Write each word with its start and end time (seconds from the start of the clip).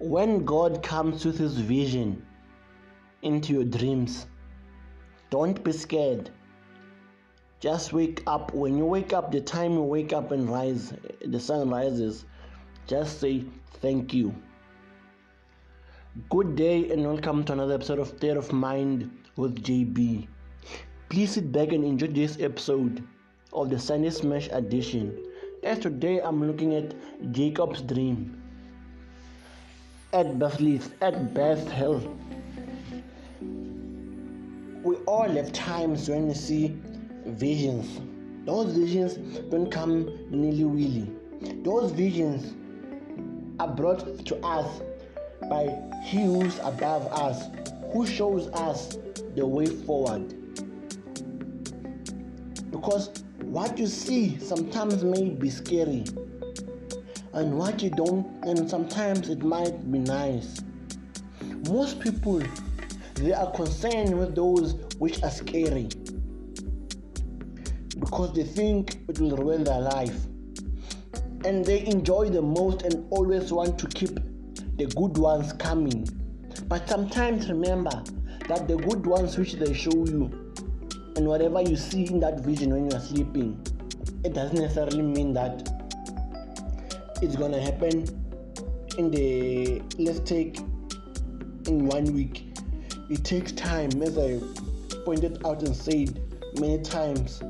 when 0.00 0.44
God 0.44 0.80
comes 0.80 1.24
with 1.24 1.38
his 1.38 1.58
vision 1.58 2.24
into 3.22 3.52
your 3.52 3.64
dreams, 3.64 4.26
don't 5.28 5.62
be 5.64 5.72
scared. 5.72 6.30
Just 7.58 7.92
wake 7.92 8.22
up. 8.28 8.54
When 8.54 8.78
you 8.78 8.84
wake 8.84 9.12
up, 9.12 9.32
the 9.32 9.40
time 9.40 9.72
you 9.72 9.82
wake 9.82 10.12
up 10.12 10.30
and 10.30 10.48
rise, 10.48 10.94
the 11.26 11.40
sun 11.40 11.70
rises, 11.70 12.24
just 12.86 13.18
say 13.18 13.44
thank 13.80 14.14
you. 14.14 14.32
Good 16.30 16.54
day 16.54 16.90
and 16.92 17.04
welcome 17.04 17.42
to 17.44 17.52
another 17.54 17.74
episode 17.74 17.98
of 17.98 18.08
State 18.08 18.36
of 18.36 18.52
Mind 18.52 19.10
with 19.34 19.60
JB. 19.64 20.28
Please 21.08 21.32
sit 21.32 21.50
back 21.50 21.72
and 21.72 21.84
enjoy 21.84 22.06
this 22.06 22.38
episode 22.40 23.02
of 23.52 23.68
the 23.68 23.78
Sunday 23.80 24.10
Smash 24.10 24.48
edition. 24.52 25.24
As 25.64 25.80
today 25.80 26.20
I'm 26.20 26.46
looking 26.46 26.74
at 26.74 26.94
Jacob's 27.32 27.82
dream 27.82 28.37
at 30.12 30.38
Bethlehem, 30.38 30.92
at 31.02 31.34
Bethel. 31.34 32.16
We 34.82 34.96
all 35.06 35.28
have 35.28 35.52
times 35.52 36.08
when 36.08 36.28
we 36.28 36.34
see 36.34 36.76
visions. 37.26 38.00
Those 38.46 38.72
visions 38.72 39.38
don't 39.50 39.70
come 39.70 40.06
nilly 40.30 40.64
willy. 40.64 41.10
Those 41.62 41.92
visions 41.92 42.54
are 43.60 43.68
brought 43.68 44.24
to 44.24 44.36
us 44.44 44.80
by 45.50 45.76
He 46.02 46.24
who's 46.24 46.58
above 46.60 47.06
us, 47.12 47.48
who 47.92 48.06
shows 48.06 48.48
us 48.48 48.96
the 49.34 49.44
way 49.44 49.66
forward. 49.66 50.34
Because 52.70 53.10
what 53.42 53.76
you 53.76 53.86
see 53.86 54.38
sometimes 54.38 55.04
may 55.04 55.30
be 55.30 55.50
scary, 55.50 56.04
and 57.34 57.56
what 57.58 57.82
you 57.82 57.90
don't, 57.90 58.26
and 58.44 58.68
sometimes 58.68 59.28
it 59.28 59.42
might 59.42 59.90
be 59.90 59.98
nice. 59.98 60.60
Most 61.68 62.00
people 62.00 62.42
they 63.14 63.32
are 63.32 63.50
concerned 63.50 64.16
with 64.16 64.36
those 64.36 64.74
which 64.98 65.22
are 65.24 65.30
scary 65.30 65.88
because 67.98 68.32
they 68.32 68.44
think 68.44 69.00
it 69.08 69.18
will 69.18 69.36
ruin 69.36 69.64
their 69.64 69.80
life 69.80 70.26
and 71.44 71.64
they 71.64 71.84
enjoy 71.86 72.28
the 72.28 72.40
most 72.40 72.82
and 72.82 73.06
always 73.10 73.52
want 73.52 73.76
to 73.78 73.88
keep 73.88 74.14
the 74.76 74.86
good 74.96 75.18
ones 75.18 75.52
coming. 75.54 76.08
But 76.68 76.88
sometimes 76.88 77.48
remember 77.48 78.04
that 78.46 78.68
the 78.68 78.76
good 78.76 79.04
ones 79.04 79.36
which 79.36 79.54
they 79.54 79.74
show 79.74 80.06
you 80.06 80.52
and 81.16 81.26
whatever 81.26 81.60
you 81.60 81.76
see 81.76 82.06
in 82.06 82.20
that 82.20 82.40
vision 82.40 82.70
when 82.70 82.88
you 82.88 82.96
are 82.96 83.00
sleeping, 83.00 83.60
it 84.24 84.32
doesn't 84.32 84.60
necessarily 84.60 85.02
mean 85.02 85.32
that 85.32 85.77
it's 87.20 87.34
gonna 87.34 87.60
happen 87.60 88.04
in 88.96 89.10
the 89.10 89.82
let's 89.98 90.20
take 90.20 90.58
in 91.66 91.86
one 91.86 92.04
week. 92.14 92.44
It 93.10 93.24
takes 93.24 93.52
time, 93.52 93.90
as 94.02 94.16
I 94.16 94.38
pointed 95.04 95.44
out 95.44 95.62
and 95.62 95.74
said 95.74 96.20
many 96.60 96.80
times. 96.82 97.40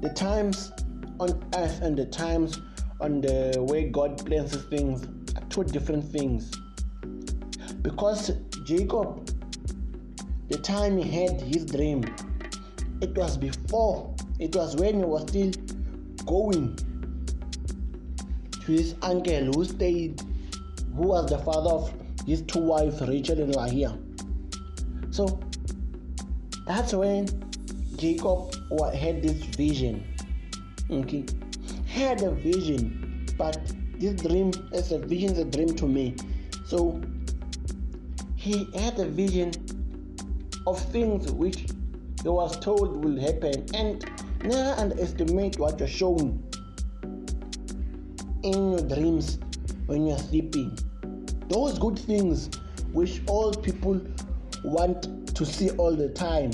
The 0.00 0.08
times 0.14 0.72
on 1.18 1.44
earth 1.56 1.82
and 1.82 1.96
the 1.96 2.06
times 2.06 2.58
on 3.00 3.20
the 3.20 3.62
way 3.68 3.88
God 3.90 4.24
plans 4.24 4.56
things 4.56 5.06
are 5.36 5.44
two 5.50 5.64
different 5.64 6.04
things. 6.04 6.50
Because 7.82 8.32
Jacob, 8.64 9.28
the 10.48 10.56
time 10.56 10.96
he 10.96 11.10
had 11.10 11.40
his 11.42 11.66
dream, 11.66 12.04
it 13.02 13.14
was 13.16 13.36
before, 13.36 14.14
it 14.38 14.56
was 14.56 14.76
when 14.76 15.00
he 15.00 15.04
was 15.04 15.22
still 15.22 15.52
going 16.24 16.78
his 18.70 18.94
uncle 19.02 19.52
who 19.52 19.64
stayed, 19.64 20.22
who 20.96 21.02
was 21.08 21.28
the 21.30 21.38
father 21.38 21.70
of 21.70 21.92
his 22.26 22.42
two 22.42 22.60
wives, 22.60 23.00
Rachel 23.02 23.40
and 23.40 23.54
Leah. 23.54 23.98
So 25.10 25.40
that's 26.66 26.92
when 26.92 27.26
Jacob 27.96 28.54
had 28.94 29.22
this 29.22 29.42
vision. 29.56 30.04
Okay, 30.90 31.24
he 31.86 32.00
had 32.00 32.22
a 32.22 32.30
vision, 32.30 33.26
but 33.36 33.60
this 33.98 34.20
dream 34.22 34.52
is 34.72 34.92
a 34.92 34.98
vision, 34.98 35.30
is 35.30 35.38
a 35.38 35.44
dream 35.44 35.74
to 35.76 35.86
me. 35.86 36.14
So 36.66 37.00
he 38.36 38.68
had 38.74 38.98
a 38.98 39.06
vision 39.06 39.52
of 40.66 40.80
things 40.90 41.30
which 41.32 41.66
he 42.22 42.28
was 42.28 42.58
told 42.60 43.04
will 43.04 43.20
happen, 43.20 43.66
and 43.74 44.04
never 44.44 44.80
underestimate 44.80 45.58
what 45.58 45.78
you're 45.78 45.88
shown 45.88 46.42
in 48.42 48.72
your 48.72 48.82
dreams 48.82 49.38
when 49.86 50.06
you're 50.06 50.18
sleeping. 50.18 50.78
Those 51.48 51.78
good 51.78 51.98
things 51.98 52.50
which 52.92 53.22
all 53.26 53.52
people 53.52 54.00
want 54.64 55.34
to 55.34 55.46
see 55.46 55.70
all 55.70 55.94
the 55.94 56.08
time. 56.08 56.50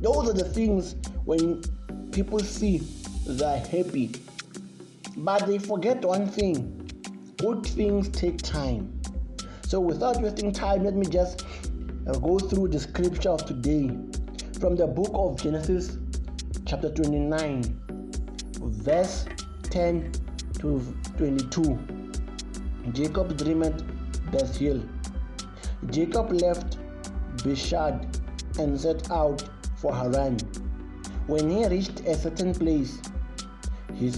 Those 0.00 0.28
are 0.28 0.32
the 0.32 0.44
things 0.44 0.96
when 1.24 1.62
people 2.12 2.40
see 2.40 2.78
they're 3.26 3.58
happy. 3.58 4.12
But 5.16 5.46
they 5.46 5.58
forget 5.58 6.04
one 6.04 6.28
thing 6.28 6.86
good 7.38 7.66
things 7.66 8.08
take 8.08 8.38
time. 8.38 9.00
So, 9.66 9.80
without 9.80 10.22
wasting 10.22 10.52
time, 10.52 10.84
let 10.84 10.94
me 10.94 11.06
just 11.06 11.44
uh, 12.06 12.12
go 12.12 12.38
through 12.38 12.68
the 12.68 12.78
scripture 12.78 13.30
of 13.30 13.44
today 13.46 13.88
from 14.60 14.76
the 14.76 14.86
book 14.86 15.10
of 15.12 15.40
Genesis, 15.42 15.98
chapter 16.66 16.90
29, 16.90 17.62
verse 18.60 19.26
10 19.64 20.12
to 20.12 20.25
22. 20.58 21.78
Jacob 22.92 23.36
dreamed 23.36 23.84
Bethel. 24.32 24.80
Jacob 25.90 26.32
left 26.32 26.78
Bishad 27.42 28.06
and 28.58 28.80
set 28.80 29.10
out 29.10 29.44
for 29.76 29.94
Haran. 29.94 30.38
When 31.26 31.50
he 31.50 31.66
reached 31.66 32.00
a 32.00 32.14
certain 32.14 32.54
place, 32.54 33.00
he, 33.94 34.12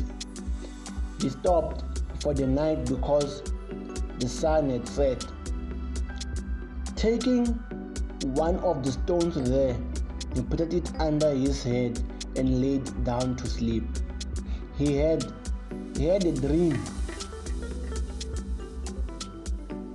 he 1.20 1.28
stopped 1.30 1.84
for 2.20 2.34
the 2.34 2.46
night 2.46 2.86
because 2.86 3.42
the 4.18 4.28
sun 4.28 4.70
had 4.70 4.86
set. 4.86 5.24
Taking 6.96 7.46
one 8.34 8.56
of 8.60 8.84
the 8.84 8.92
stones 8.92 9.34
there, 9.50 9.76
he 10.34 10.42
put 10.42 10.60
it 10.60 10.92
under 11.00 11.30
his 11.30 11.62
head 11.62 12.00
and 12.36 12.60
laid 12.60 13.04
down 13.04 13.36
to 13.36 13.46
sleep. 13.46 13.84
He 14.76 14.96
had 14.96 15.24
he 15.96 16.06
had 16.06 16.24
a 16.24 16.32
dream. 16.32 16.78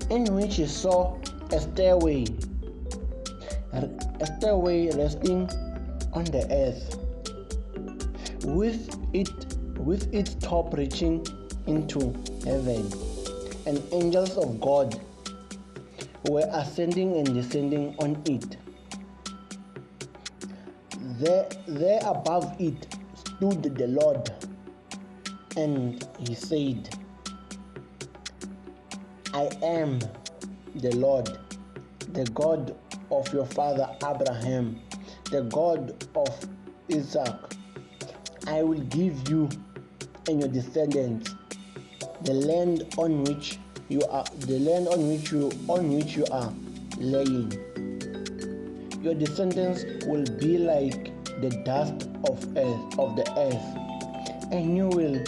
In 0.10 0.36
which 0.36 0.56
he 0.56 0.68
saw 0.68 1.18
a 1.52 1.60
stairway 1.60 2.26
a 4.24 4.26
stairway 4.26 4.90
resting 4.96 5.50
on 6.14 6.24
the 6.26 6.46
earth 6.52 6.98
with 8.46 8.96
it 9.14 9.34
with 9.80 10.14
its 10.14 10.36
top 10.36 10.74
reaching 10.74 11.26
into 11.68 12.14
heaven. 12.46 12.90
And 13.66 13.82
angels 13.92 14.38
of 14.38 14.62
god 14.62 15.00
were 16.30 16.48
ascending 16.52 17.18
and 17.18 17.34
descending 17.34 17.96
on 18.00 18.22
it. 18.26 18.58
There, 21.20 21.48
there 21.68 22.02
above 22.06 22.56
it 22.60 22.96
stood 23.16 23.64
the 23.76 23.88
lord 23.88 24.32
and 25.58 26.08
he 26.20 26.34
said 26.34 26.90
i 29.34 29.50
am 29.62 30.00
the 30.76 30.96
lord 30.96 31.38
the 32.14 32.26
god 32.34 32.76
of 33.14 33.32
your 33.34 33.46
father 33.46 33.88
Abraham, 34.04 34.80
the 35.32 35.42
God 35.44 36.06
of 36.16 36.30
Isaac. 36.92 37.36
I 38.48 38.62
will 38.64 38.82
give 38.82 39.30
you 39.30 39.50
and 40.28 40.40
your 40.40 40.50
descendants 40.50 41.34
the 42.22 42.34
land 42.34 42.94
on 42.98 43.24
which 43.24 43.60
you 43.90 44.02
are 44.10 44.24
the 44.40 44.60
land 44.60 44.88
on 44.88 45.08
which 45.10 45.32
you 45.32 45.52
on 45.68 45.94
which 45.94 46.16
you 46.16 46.26
are 46.32 46.52
laying. 46.98 47.52
Your 49.02 49.14
descendants 49.14 49.84
will 50.06 50.26
be 50.40 50.58
like 50.58 51.12
the 51.42 51.50
dust 51.66 52.10
of 52.30 52.44
earth 52.58 53.00
of 53.00 53.16
the 53.16 53.26
earth, 53.38 54.52
and 54.52 54.78
you 54.78 54.88
will 54.88 55.22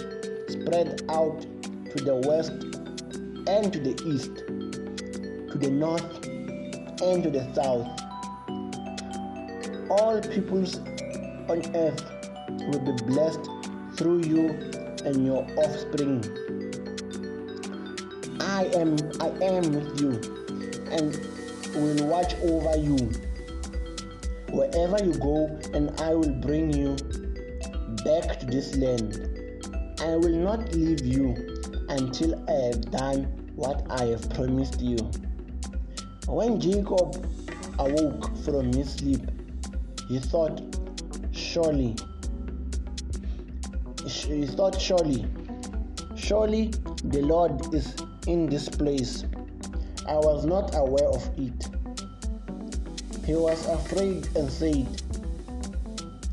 spread 0.65 1.03
out 1.09 1.41
to 1.91 2.03
the 2.03 2.15
west 2.25 2.51
and 3.47 3.71
to 3.71 3.79
the 3.79 3.93
east, 4.07 4.35
to 5.51 5.57
the 5.59 5.69
north 5.69 6.25
and 7.01 7.21
to 7.21 7.29
the 7.29 7.45
south. 7.53 7.85
All 9.91 10.19
peoples 10.21 10.77
on 11.47 11.61
earth 11.75 12.03
will 12.67 12.79
be 12.79 12.93
blessed 13.03 13.47
through 13.95 14.23
you 14.23 14.49
and 15.05 15.23
your 15.23 15.45
offspring. 15.55 16.25
I 18.41 18.65
am 18.73 18.97
I 19.21 19.29
am 19.45 19.71
with 19.71 20.01
you 20.01 20.13
and 20.89 21.15
will 21.75 22.07
watch 22.07 22.33
over 22.41 22.75
you 22.77 23.11
wherever 24.49 24.97
you 25.03 25.13
go 25.13 25.59
and 25.75 25.91
I 26.01 26.15
will 26.15 26.33
bring 26.41 26.73
you 26.73 26.95
back 28.03 28.39
to 28.39 28.45
this 28.47 28.75
land. 28.77 29.44
I 29.99 30.15
will 30.17 30.35
not 30.35 30.73
leave 30.73 31.05
you 31.05 31.35
until 31.89 32.43
I 32.49 32.65
have 32.65 32.91
done 32.91 33.23
what 33.55 33.85
I 33.89 34.05
have 34.05 34.29
promised 34.31 34.81
you. 34.81 34.97
When 36.27 36.59
Jacob 36.59 37.25
awoke 37.79 38.35
from 38.43 38.73
his 38.73 38.93
sleep, 38.93 39.21
he 40.09 40.19
thought, 40.19 40.61
Surely, 41.31 41.95
he 44.05 44.45
thought, 44.47 44.79
Surely, 44.79 45.25
surely 46.15 46.73
the 47.05 47.21
Lord 47.21 47.73
is 47.73 47.95
in 48.27 48.47
this 48.47 48.67
place. 48.67 49.23
I 50.07 50.15
was 50.15 50.45
not 50.45 50.75
aware 50.75 51.07
of 51.07 51.29
it. 51.39 51.69
He 53.25 53.33
was 53.33 53.65
afraid 53.67 54.27
and 54.35 54.51
said, 54.51 54.87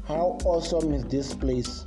How 0.05 0.39
awesome 0.45 0.93
is 0.93 1.05
this 1.05 1.33
place! 1.33 1.85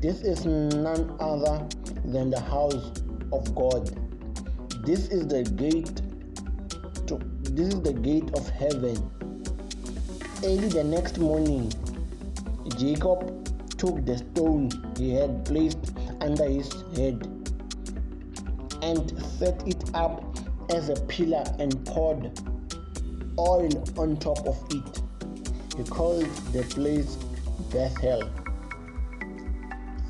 This 0.00 0.22
is 0.22 0.46
none 0.46 1.16
other 1.18 1.66
than 2.04 2.30
the 2.30 2.38
house 2.38 2.92
of 3.32 3.52
God. 3.56 3.90
This 4.86 5.08
is 5.08 5.26
the 5.26 5.42
gate 5.42 5.96
to 7.08 7.18
this 7.42 7.74
is 7.74 7.82
the 7.82 7.94
gate 7.94 8.30
of 8.34 8.48
heaven. 8.48 8.96
Early 10.44 10.68
the 10.68 10.84
next 10.84 11.18
morning, 11.18 11.72
Jacob 12.76 13.26
took 13.76 14.06
the 14.06 14.18
stone 14.18 14.70
he 14.96 15.14
had 15.14 15.44
placed 15.44 15.92
under 16.20 16.44
his 16.44 16.72
head 16.94 17.26
and 18.82 19.12
set 19.24 19.66
it 19.66 19.82
up 19.94 20.22
as 20.70 20.90
a 20.90 20.96
pillar 21.06 21.42
and 21.58 21.84
poured 21.86 22.38
oil 23.36 23.84
on 23.96 24.16
top 24.18 24.46
of 24.46 24.62
it. 24.70 25.02
He 25.76 25.82
called 25.82 26.30
the 26.52 26.62
place 26.70 27.16
Bethel. 27.72 28.47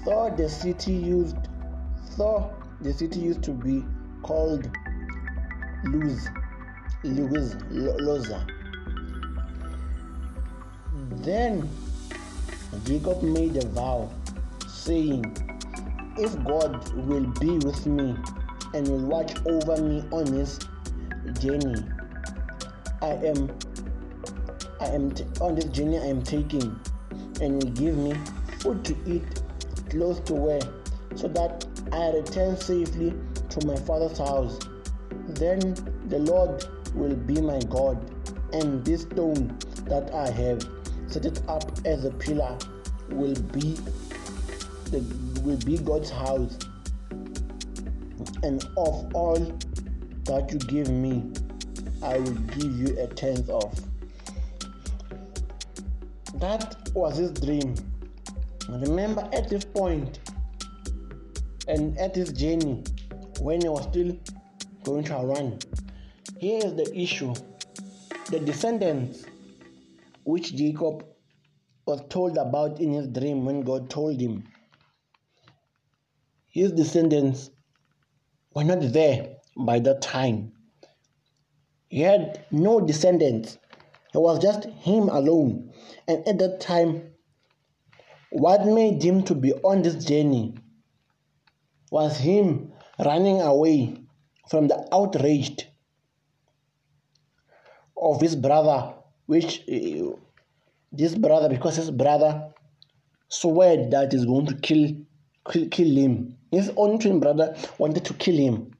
Though 0.08 0.30
the 0.34 0.48
city 0.48 0.92
used 0.94 1.36
though 2.16 2.50
the 2.80 2.94
city 2.94 3.20
used 3.20 3.42
to 3.42 3.50
be 3.50 3.84
called 4.22 4.70
Luz, 5.84 6.28
Luz, 7.04 7.54
Loza. 7.70 8.48
Then 11.10 11.68
Jacob 12.86 13.22
made 13.22 13.58
a 13.58 13.66
vow, 13.66 14.10
saying, 14.66 15.26
If 16.16 16.42
God 16.42 16.90
will 16.94 17.26
be 17.38 17.58
with 17.58 17.84
me 17.84 18.16
and 18.72 18.88
will 18.88 19.06
watch 19.06 19.34
over 19.44 19.76
me 19.76 20.04
on 20.10 20.26
his 20.32 20.58
journey, 21.38 21.84
I 23.02 23.10
am 23.10 23.50
I 24.80 24.86
am 24.86 25.10
t- 25.10 25.26
on 25.42 25.56
this 25.56 25.66
journey 25.66 25.98
I 25.98 26.06
am 26.06 26.22
taking, 26.22 26.80
and 27.42 27.62
will 27.62 27.72
give 27.72 27.98
me 27.98 28.14
food 28.60 28.82
to 28.86 28.96
eat, 29.04 29.37
clothes 29.90 30.20
to 30.20 30.34
wear, 30.34 30.60
so 31.14 31.28
that 31.28 31.66
I 31.92 32.10
return 32.10 32.56
safely 32.56 33.14
to 33.50 33.66
my 33.66 33.76
father's 33.76 34.18
house. 34.18 34.58
Then 35.28 35.74
the 36.08 36.18
Lord 36.18 36.64
will 36.94 37.16
be 37.16 37.40
my 37.40 37.60
God, 37.68 37.98
and 38.52 38.84
this 38.84 39.02
stone 39.02 39.56
that 39.84 40.12
I 40.14 40.30
have 40.30 40.66
set 41.06 41.24
it 41.24 41.42
up 41.48 41.70
as 41.84 42.04
a 42.04 42.10
pillar 42.10 42.58
will 43.10 43.34
be 43.52 43.78
the 44.90 45.00
will 45.42 45.58
be 45.58 45.78
God's 45.78 46.10
house. 46.10 46.58
And 48.42 48.62
of 48.76 49.14
all 49.14 49.38
that 50.24 50.52
you 50.52 50.58
give 50.60 50.90
me, 50.90 51.30
I 52.02 52.18
will 52.18 52.32
give 52.32 52.72
you 52.72 52.98
a 53.00 53.06
tenth 53.06 53.48
of. 53.48 53.78
That 56.34 56.76
was 56.94 57.16
his 57.16 57.32
dream. 57.32 57.74
Remember, 58.68 59.28
at 59.32 59.48
this 59.48 59.64
point 59.64 60.18
and 61.66 61.98
at 61.98 62.14
this 62.14 62.32
journey, 62.32 62.84
when 63.40 63.60
he 63.62 63.68
was 63.68 63.84
still 63.84 64.16
going 64.84 65.04
to 65.04 65.14
Haran, 65.14 65.58
here 66.38 66.60
is 66.64 66.74
the 66.74 66.90
issue 66.94 67.34
the 68.30 68.40
descendants 68.40 69.24
which 70.24 70.54
Jacob 70.54 71.04
was 71.86 72.02
told 72.10 72.36
about 72.36 72.78
in 72.80 72.92
his 72.92 73.08
dream 73.08 73.46
when 73.46 73.62
God 73.62 73.88
told 73.88 74.20
him. 74.20 74.44
His 76.50 76.72
descendants 76.72 77.50
were 78.54 78.64
not 78.64 78.80
there 78.92 79.36
by 79.56 79.78
that 79.80 80.02
time. 80.02 80.52
He 81.88 82.02
had 82.02 82.44
no 82.50 82.80
descendants. 82.80 83.56
It 84.14 84.18
was 84.18 84.38
just 84.40 84.64
him 84.66 85.08
alone. 85.08 85.72
And 86.06 86.26
at 86.28 86.38
that 86.38 86.60
time, 86.60 87.14
what 88.30 88.66
made 88.66 89.02
him 89.02 89.22
to 89.24 89.34
be 89.34 89.52
on 89.54 89.82
this 89.82 90.04
journey 90.04 90.54
was 91.90 92.18
him 92.18 92.72
running 93.04 93.40
away 93.40 93.96
from 94.50 94.68
the 94.68 94.88
outraged 94.92 95.66
of 97.96 98.20
his 98.20 98.36
brother, 98.36 98.94
which 99.26 99.62
uh, 99.68 100.12
this 100.92 101.14
brother, 101.14 101.48
because 101.48 101.76
his 101.76 101.90
brother 101.90 102.50
swore 103.28 103.88
that 103.90 104.12
he's 104.12 104.24
going 104.24 104.46
to 104.46 104.54
kill, 104.56 104.94
kill, 105.50 105.68
kill 105.68 105.96
him. 105.96 106.36
His 106.50 106.70
own 106.76 106.98
twin 106.98 107.20
brother 107.20 107.56
wanted 107.78 108.04
to 108.06 108.14
kill 108.14 108.36
him. 108.36 108.72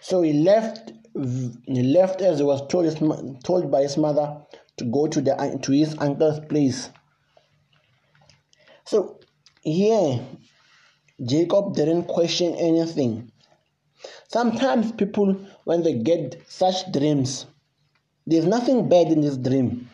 So 0.00 0.22
he 0.22 0.32
left. 0.32 0.92
He 1.14 1.82
left 1.82 2.20
as 2.20 2.38
he 2.38 2.44
was 2.44 2.66
told, 2.68 3.42
told 3.42 3.70
by 3.70 3.80
his 3.82 3.96
mother 3.96 4.36
to 4.76 4.84
go 4.84 5.06
to 5.06 5.22
the 5.22 5.58
to 5.62 5.72
his 5.72 5.96
uncle's 5.98 6.40
place. 6.40 6.90
So 8.86 9.18
here, 9.62 10.20
Jacob 11.24 11.74
didn't 11.74 12.04
question 12.04 12.54
anything. 12.54 13.32
Sometimes 14.28 14.92
people, 14.92 15.36
when 15.64 15.82
they 15.82 15.94
get 15.94 16.40
such 16.46 16.92
dreams, 16.92 17.46
there's 18.26 18.46
nothing 18.46 18.88
bad 18.88 19.08
in 19.08 19.22
this 19.22 19.36
dream. 19.36 19.90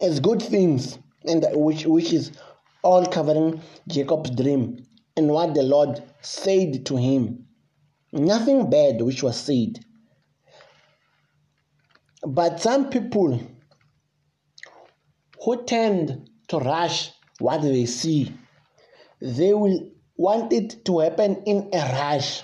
It's 0.00 0.20
good 0.20 0.42
things, 0.42 0.98
and 1.26 1.44
which 1.52 1.86
which 1.86 2.12
is 2.12 2.32
all 2.82 3.06
covering 3.06 3.60
Jacob's 3.88 4.30
dream 4.30 4.86
and 5.16 5.28
what 5.28 5.54
the 5.54 5.62
Lord 5.62 6.02
said 6.22 6.86
to 6.86 6.96
him. 6.96 7.46
Nothing 8.12 8.70
bad 8.70 9.00
which 9.02 9.22
was 9.22 9.36
said. 9.36 9.80
But 12.26 12.60
some 12.60 12.90
people 12.90 13.40
who 15.42 15.64
tend 15.64 16.30
to 16.48 16.58
rush 16.58 17.10
what 17.38 17.62
they 17.62 17.86
see, 17.86 18.32
they 19.20 19.52
will 19.54 19.90
want 20.16 20.52
it 20.52 20.84
to 20.84 21.00
happen 21.00 21.42
in 21.46 21.70
a 21.72 21.78
rush. 21.78 22.42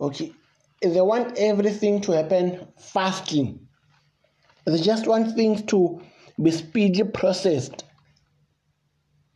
Okay, 0.00 0.32
they 0.82 1.00
want 1.00 1.36
everything 1.36 2.00
to 2.02 2.12
happen 2.12 2.66
fastly. 2.78 3.58
They 4.64 4.80
just 4.80 5.06
want 5.06 5.34
things 5.34 5.62
to 5.64 6.00
be 6.40 6.50
speedy 6.50 7.04
processed. 7.04 7.84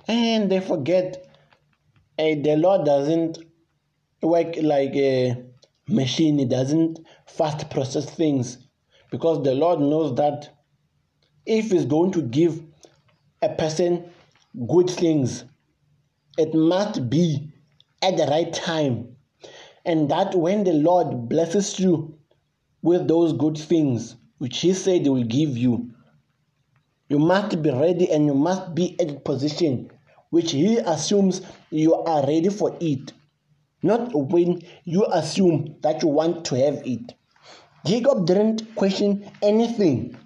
And 0.06 0.50
they 0.50 0.60
forget 0.60 1.26
uh, 2.18 2.22
the 2.22 2.56
Lord 2.56 2.84
doesn't 2.84 3.38
work 4.22 4.54
like 4.62 4.94
a 4.94 5.42
machine, 5.88 6.40
it 6.40 6.48
doesn't 6.48 7.00
fast 7.26 7.68
process 7.70 8.08
things. 8.08 8.58
Because 9.10 9.42
the 9.44 9.54
Lord 9.54 9.80
knows 9.80 10.14
that 10.16 10.53
if 11.46 11.72
it's 11.72 11.84
going 11.84 12.12
to 12.12 12.22
give 12.22 12.62
a 13.42 13.48
person 13.48 14.10
good 14.68 14.88
things, 14.88 15.44
it 16.38 16.54
must 16.54 17.08
be 17.10 17.52
at 18.02 18.16
the 18.16 18.26
right 18.26 18.52
time. 18.52 19.16
And 19.84 20.10
that 20.10 20.34
when 20.34 20.64
the 20.64 20.72
Lord 20.72 21.28
blesses 21.28 21.78
you 21.78 22.18
with 22.82 23.06
those 23.06 23.34
good 23.34 23.58
things 23.58 24.16
which 24.38 24.60
He 24.60 24.72
said 24.72 25.02
He 25.02 25.08
will 25.08 25.24
give 25.24 25.56
you, 25.56 25.90
you 27.08 27.18
must 27.18 27.62
be 27.62 27.70
ready 27.70 28.10
and 28.10 28.26
you 28.26 28.34
must 28.34 28.74
be 28.74 28.98
at 28.98 29.10
a 29.10 29.20
position 29.20 29.90
which 30.30 30.52
He 30.52 30.78
assumes 30.78 31.42
you 31.70 31.94
are 31.94 32.26
ready 32.26 32.48
for 32.48 32.76
it, 32.80 33.12
not 33.82 34.14
when 34.14 34.62
you 34.84 35.06
assume 35.12 35.76
that 35.82 36.02
you 36.02 36.08
want 36.08 36.46
to 36.46 36.56
have 36.56 36.82
it. 36.86 37.14
Jacob 37.84 38.26
didn't 38.26 38.74
question 38.74 39.30
anything 39.42 40.16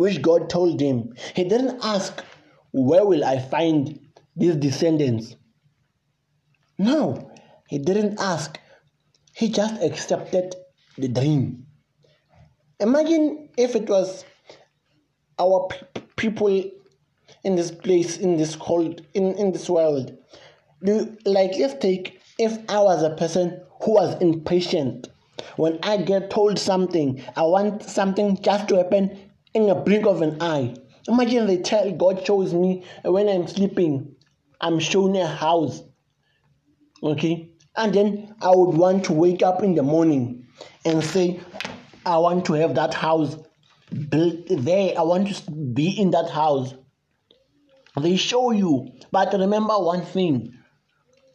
which 0.00 0.22
God 0.22 0.48
told 0.48 0.80
him. 0.80 1.12
He 1.34 1.44
didn't 1.44 1.78
ask, 1.82 2.24
Where 2.72 3.04
will 3.04 3.22
I 3.22 3.38
find 3.38 4.00
these 4.34 4.56
descendants? 4.56 5.36
No, 6.78 7.30
he 7.68 7.78
didn't 7.78 8.18
ask, 8.18 8.58
he 9.34 9.50
just 9.50 9.82
accepted 9.82 10.56
the 10.96 11.08
dream. 11.08 11.66
Imagine 12.80 13.50
if 13.58 13.76
it 13.76 13.90
was 13.90 14.24
our 15.38 15.68
people 16.16 16.64
in 17.44 17.56
this 17.56 17.70
place, 17.70 18.16
in 18.16 18.38
this 18.38 18.58
world, 18.58 19.02
in, 19.12 19.34
in 19.34 19.52
this 19.52 19.68
world. 19.68 20.16
Do 20.82 21.14
like 21.26 21.58
let's 21.58 21.74
take 21.74 22.22
if 22.38 22.56
I 22.70 22.80
was 22.80 23.02
a 23.02 23.16
person 23.16 23.60
who 23.82 23.92
was 23.92 24.18
impatient. 24.22 25.08
When 25.56 25.78
I 25.82 25.98
get 25.98 26.30
told 26.30 26.58
something, 26.58 27.22
I 27.36 27.42
want 27.42 27.82
something 27.82 28.40
just 28.40 28.68
to 28.68 28.76
happen 28.76 29.29
in 29.54 29.68
a 29.68 29.74
blink 29.74 30.06
of 30.06 30.22
an 30.22 30.40
eye. 30.40 30.74
Imagine 31.08 31.46
they 31.46 31.58
tell 31.58 31.90
God 31.92 32.24
shows 32.24 32.54
me 32.54 32.84
when 33.04 33.28
I'm 33.28 33.46
sleeping 33.46 34.16
I'm 34.60 34.78
shown 34.78 35.16
a 35.16 35.26
house. 35.26 35.82
Okay? 37.02 37.50
And 37.76 37.94
then 37.94 38.34
I 38.42 38.50
would 38.50 38.76
want 38.76 39.04
to 39.04 39.12
wake 39.12 39.42
up 39.42 39.62
in 39.62 39.74
the 39.74 39.82
morning 39.82 40.46
and 40.84 41.02
say, 41.02 41.40
I 42.04 42.18
want 42.18 42.44
to 42.46 42.54
have 42.54 42.74
that 42.74 42.92
house 42.92 43.36
built 44.08 44.46
there. 44.48 44.98
I 44.98 45.02
want 45.02 45.34
to 45.34 45.50
be 45.50 45.88
in 45.88 46.10
that 46.10 46.28
house. 46.30 46.74
They 48.00 48.16
show 48.16 48.50
you. 48.50 48.92
But 49.10 49.32
remember 49.32 49.78
one 49.78 50.02
thing 50.04 50.54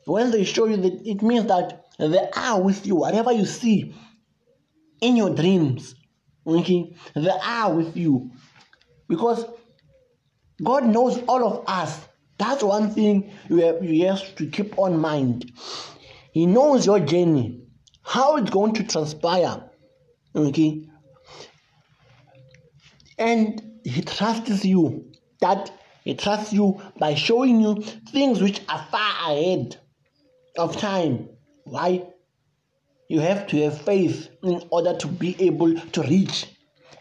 when 0.06 0.32
they 0.32 0.44
show 0.44 0.68
you 0.68 0.78
that 0.78 1.02
it 1.06 1.22
means 1.22 1.46
that 1.48 1.86
they 1.98 2.30
are 2.36 2.62
with 2.62 2.86
you. 2.86 2.96
Whatever 2.96 3.32
you 3.32 3.46
see 3.46 3.96
in 5.02 5.18
your 5.18 5.34
dreams, 5.34 5.96
okay, 6.46 6.96
they 7.16 7.30
are 7.30 7.74
with 7.74 7.96
you. 7.98 8.32
Because 9.08 9.46
God 10.64 10.86
knows 10.86 11.22
all 11.28 11.46
of 11.46 11.64
us. 11.68 12.08
That's 12.38 12.64
one 12.64 12.92
thing 12.92 13.32
you 13.50 13.58
have, 13.58 13.84
you 13.84 14.08
have 14.08 14.36
to 14.36 14.48
keep 14.48 14.78
on 14.78 14.98
mind. 15.00 15.52
He 16.32 16.46
knows 16.46 16.86
your 16.86 17.00
journey, 17.00 17.62
how 18.04 18.38
it's 18.38 18.50
going 18.50 18.74
to 18.74 18.84
transpire. 18.84 19.64
Okay. 20.36 20.88
And 23.18 23.80
he 23.84 24.02
trusts 24.02 24.66
you. 24.66 25.12
That 25.40 25.72
he 26.04 26.16
trusts 26.16 26.54
you 26.54 26.82
by 27.00 27.16
showing 27.16 27.62
you 27.62 27.82
things 28.12 28.42
which 28.42 28.62
are 28.68 28.86
far 28.92 29.32
ahead 29.32 29.78
of 30.58 30.78
time. 30.78 31.30
Why? 31.64 32.08
You 33.08 33.20
have 33.20 33.48
to 33.48 33.62
have 33.64 33.82
faith 33.82 34.30
in 34.44 34.64
order 34.72 34.96
to 34.98 35.08
be 35.08 35.36
able 35.40 35.76
to 35.80 36.02
reach 36.04 36.48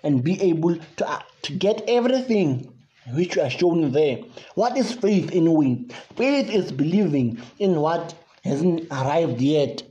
and 0.02 0.22
be 0.22 0.40
able 0.42 0.76
to, 0.96 1.08
uh, 1.08 1.22
to 1.42 1.52
get 1.54 1.82
everything 1.88 2.72
which 3.14 3.36
you 3.36 3.42
are 3.42 3.50
shown 3.50 3.90
there. 3.92 4.18
What 4.54 4.76
is 4.76 4.92
faith 4.92 5.30
in 5.32 5.46
anyway? 5.46 5.84
Faith 6.16 6.50
is 6.50 6.72
believing 6.72 7.40
in 7.58 7.76
what 7.80 8.14
hasn't 8.44 8.86
arrived 8.90 9.40
yet. 9.40 9.82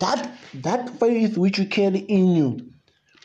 That 0.00 0.38
that 0.54 1.00
faith 1.00 1.36
which 1.36 1.58
you 1.58 1.66
carry 1.66 1.98
in 1.98 2.34
you, 2.34 2.70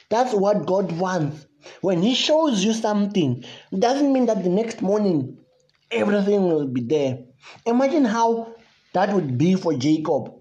that's 0.10 0.34
what 0.34 0.66
God 0.66 0.92
wants. 0.92 1.46
When 1.82 2.02
He 2.02 2.16
shows 2.16 2.64
you 2.64 2.74
something, 2.74 3.44
it 3.72 3.80
doesn't 3.80 4.12
mean 4.12 4.26
that 4.28 4.44
the 4.44 4.50
next 4.50 4.82
morning 4.82 5.38
everything 5.92 6.44
will 6.44 6.68
be 6.68 6.82
there. 6.82 7.20
Imagine 7.66 8.06
how 8.06 8.56
that 8.94 9.14
would 9.14 9.38
be 9.38 9.56
for 9.56 9.74
Jacob. 9.74 10.41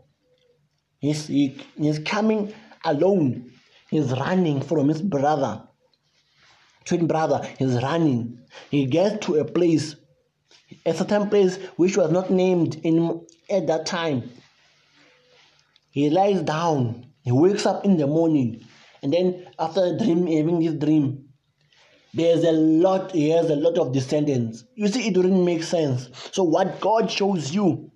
He's, 1.01 1.27
he, 1.27 1.57
he's 1.77 1.99
coming 1.99 2.55
alone. 2.85 3.51
He's 3.91 4.13
running 4.13 4.61
from 4.61 4.89
his 4.89 5.03
brother. 5.03 5.63
Twin 6.85 7.07
brother, 7.07 7.47
he's 7.59 7.83
running. 7.83 8.39
He 8.71 8.87
gets 8.87 9.27
to 9.27 9.37
a 9.37 9.45
place, 9.45 9.97
a 10.87 10.95
certain 10.95 11.29
place 11.29 11.57
which 11.77 11.97
was 11.97 12.11
not 12.11 12.31
named 12.31 12.77
in, 12.85 13.27
at 13.51 13.67
that 13.67 13.87
time. 13.87 14.31
He 15.91 16.11
lies 16.11 16.43
down. 16.43 17.07
He 17.23 17.33
wakes 17.33 17.67
up 17.67 17.85
in 17.85 17.97
the 17.97 18.07
morning. 18.07 18.65
And 19.03 19.13
then 19.13 19.47
after 19.59 19.97
dream, 19.97 20.27
having 20.27 20.61
this 20.61 20.75
dream, 20.75 21.27
there's 22.13 22.45
a 22.45 22.53
lot, 22.53 23.13
he 23.13 23.31
has 23.31 23.51
a 23.51 23.57
lot 23.57 23.79
of 23.79 23.93
descendants. 23.93 24.65
You 24.75 24.89
see, 24.89 25.09
it 25.09 25.15
doesn't 25.15 25.45
make 25.45 25.63
sense. 25.63 26.09
So 26.33 26.43
what 26.43 26.81
God 26.81 27.11
shows 27.11 27.55
you 27.55 27.90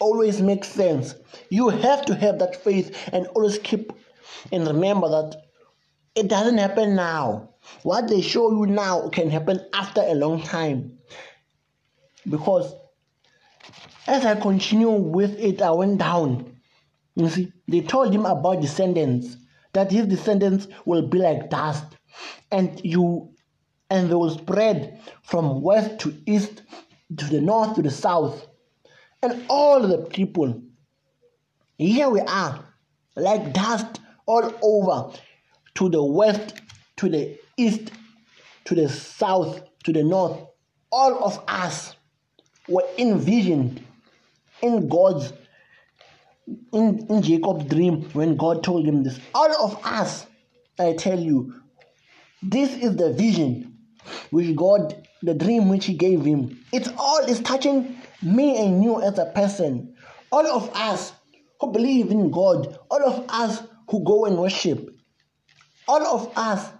always 0.00 0.40
makes 0.40 0.68
sense. 0.68 1.14
You 1.50 1.68
have 1.68 2.04
to 2.06 2.14
have 2.14 2.38
that 2.38 2.62
faith 2.62 3.08
and 3.12 3.26
always 3.28 3.58
keep 3.58 3.92
and 4.52 4.66
remember 4.66 5.08
that 5.08 5.36
it 6.14 6.28
doesn't 6.28 6.58
happen 6.58 6.94
now. 6.94 7.50
What 7.82 8.08
they 8.08 8.20
show 8.20 8.50
you 8.50 8.66
now 8.66 9.08
can 9.08 9.30
happen 9.30 9.60
after 9.72 10.02
a 10.02 10.14
long 10.14 10.42
time. 10.42 10.98
Because 12.28 12.74
as 14.06 14.24
I 14.24 14.34
continue 14.38 14.90
with 14.90 15.38
it, 15.38 15.62
I 15.62 15.70
went 15.70 15.98
down 15.98 16.54
you 17.16 17.28
see, 17.28 17.52
they 17.68 17.80
told 17.80 18.12
him 18.12 18.26
about 18.26 18.60
descendants, 18.60 19.36
that 19.72 19.90
his 19.90 20.06
descendants 20.06 20.66
will 20.84 21.06
be 21.06 21.18
like 21.18 21.50
dust, 21.50 21.84
and 22.50 22.80
you 22.84 23.30
and 23.90 24.10
they 24.10 24.14
will 24.14 24.30
spread 24.30 25.00
from 25.22 25.62
west 25.62 26.00
to 26.00 26.16
east, 26.26 26.62
to 27.16 27.24
the 27.26 27.40
north 27.40 27.76
to 27.76 27.82
the 27.82 27.90
south. 27.90 28.46
And 29.24 29.42
all 29.48 29.80
the 29.80 29.98
people, 29.98 30.62
here 31.78 32.10
we 32.10 32.20
are, 32.20 32.62
like 33.16 33.54
dust 33.54 33.98
all 34.26 34.52
over, 34.62 35.18
to 35.76 35.88
the 35.88 36.04
west, 36.04 36.60
to 36.98 37.08
the 37.08 37.38
east, 37.56 37.90
to 38.66 38.74
the 38.74 38.86
south, 38.86 39.62
to 39.84 39.94
the 39.94 40.04
north. 40.04 40.40
All 40.92 41.24
of 41.24 41.42
us 41.48 41.96
were 42.68 42.84
envisioned 42.98 43.82
in 44.60 44.88
God's 44.90 45.32
in, 46.74 47.06
in 47.08 47.22
Jacob's 47.22 47.64
dream 47.64 48.02
when 48.12 48.36
God 48.36 48.62
told 48.62 48.84
him 48.84 49.04
this. 49.04 49.18
All 49.34 49.64
of 49.64 49.80
us, 49.86 50.26
I 50.78 50.92
tell 50.92 51.18
you, 51.18 51.54
this 52.42 52.74
is 52.74 52.96
the 52.96 53.14
vision 53.14 53.78
which 54.30 54.54
God, 54.54 55.08
the 55.22 55.32
dream 55.32 55.70
which 55.70 55.86
He 55.86 55.94
gave 55.94 56.26
him. 56.26 56.62
It's 56.72 56.90
all 56.98 57.20
is 57.20 57.40
touching 57.40 57.96
me 58.24 58.64
and 58.64 58.82
you 58.82 59.02
as 59.02 59.18
a 59.18 59.26
person. 59.26 59.94
All 60.32 60.46
of 60.46 60.70
us 60.74 61.12
who 61.60 61.72
believe 61.72 62.10
in 62.10 62.30
God, 62.30 62.78
all 62.90 63.04
of 63.04 63.24
us 63.28 63.62
who 63.88 64.02
go 64.04 64.24
and 64.24 64.38
worship, 64.38 64.90
all 65.86 66.06
of 66.06 66.32
us 66.36 66.70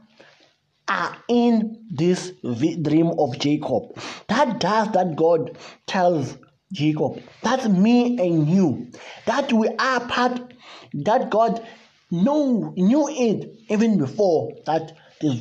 are 0.88 1.16
in 1.28 1.86
this 1.90 2.32
dream 2.42 3.12
of 3.18 3.38
Jacob. 3.38 3.98
That 4.28 4.60
does 4.60 4.90
that 4.92 5.16
God 5.16 5.56
tells 5.86 6.36
Jacob. 6.72 7.22
That's 7.42 7.68
me 7.68 8.18
and 8.18 8.48
you. 8.48 8.90
That 9.26 9.52
we 9.52 9.68
are 9.68 10.00
part, 10.08 10.52
that 10.92 11.30
God 11.30 11.66
know, 12.10 12.72
knew 12.76 13.08
it 13.08 13.50
even 13.68 13.98
before 13.98 14.52
that 14.66 14.92
this, 15.20 15.40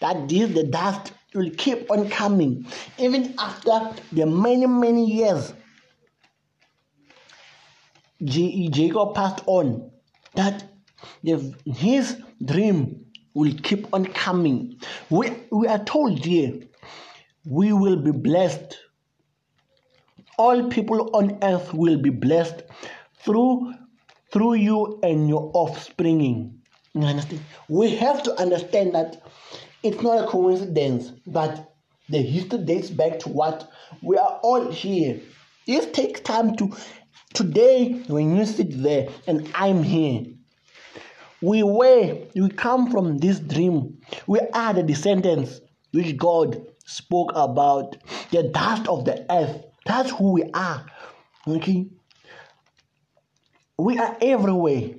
that 0.00 0.28
this, 0.28 0.52
the 0.54 0.64
dust 0.64 1.12
will 1.34 1.50
keep 1.50 1.90
on 1.90 2.08
coming. 2.08 2.66
Even 2.98 3.34
after 3.38 3.90
the 4.12 4.26
many, 4.26 4.66
many 4.66 5.10
years 5.10 5.52
Jacob 8.24 9.14
passed 9.14 9.42
on, 9.46 9.90
that 10.34 10.64
the, 11.22 11.54
his 11.66 12.16
dream 12.42 13.04
will 13.34 13.52
keep 13.62 13.92
on 13.92 14.06
coming. 14.06 14.78
We, 15.10 15.32
we 15.50 15.66
are 15.66 15.84
told 15.84 16.24
here, 16.24 16.60
we 17.44 17.72
will 17.72 17.96
be 17.96 18.12
blessed 18.12 18.78
all 20.36 20.68
people 20.68 21.10
on 21.14 21.38
earth 21.42 21.72
will 21.72 21.98
be 21.98 22.10
blessed 22.10 22.62
through 23.18 23.72
through 24.32 24.54
you 24.54 24.98
and 25.02 25.28
your 25.28 25.50
offspring. 25.54 26.60
You 26.94 27.02
understand? 27.02 27.40
We 27.68 27.94
have 27.96 28.22
to 28.24 28.40
understand 28.40 28.94
that 28.94 29.22
it's 29.84 30.02
not 30.02 30.24
a 30.24 30.26
coincidence, 30.26 31.12
but 31.26 31.74
the 32.08 32.18
history 32.18 32.58
dates 32.58 32.90
back 32.90 33.18
to 33.20 33.28
what 33.28 33.70
we 34.02 34.16
are 34.16 34.40
all 34.42 34.70
here. 34.70 35.20
It 35.66 35.92
takes 35.92 36.20
time 36.20 36.56
to 36.56 36.74
today 37.34 38.02
when 38.08 38.34
you 38.36 38.46
sit 38.46 38.82
there 38.82 39.08
and 39.26 39.50
I'm 39.54 39.82
here. 39.82 40.24
We 41.42 41.62
were, 41.62 42.16
we 42.34 42.48
come 42.48 42.90
from 42.90 43.18
this 43.18 43.38
dream. 43.38 44.00
We 44.26 44.40
are 44.54 44.72
the 44.72 44.82
descendants 44.82 45.60
which 45.92 46.16
God 46.16 46.66
spoke 46.86 47.32
about, 47.34 47.96
the 48.30 48.44
dust 48.44 48.88
of 48.88 49.04
the 49.04 49.26
earth. 49.30 49.64
That's 49.84 50.10
who 50.10 50.32
we 50.32 50.44
are. 50.54 50.86
Okay? 51.46 51.86
We 53.76 53.98
are 53.98 54.16
everywhere. 54.22 54.94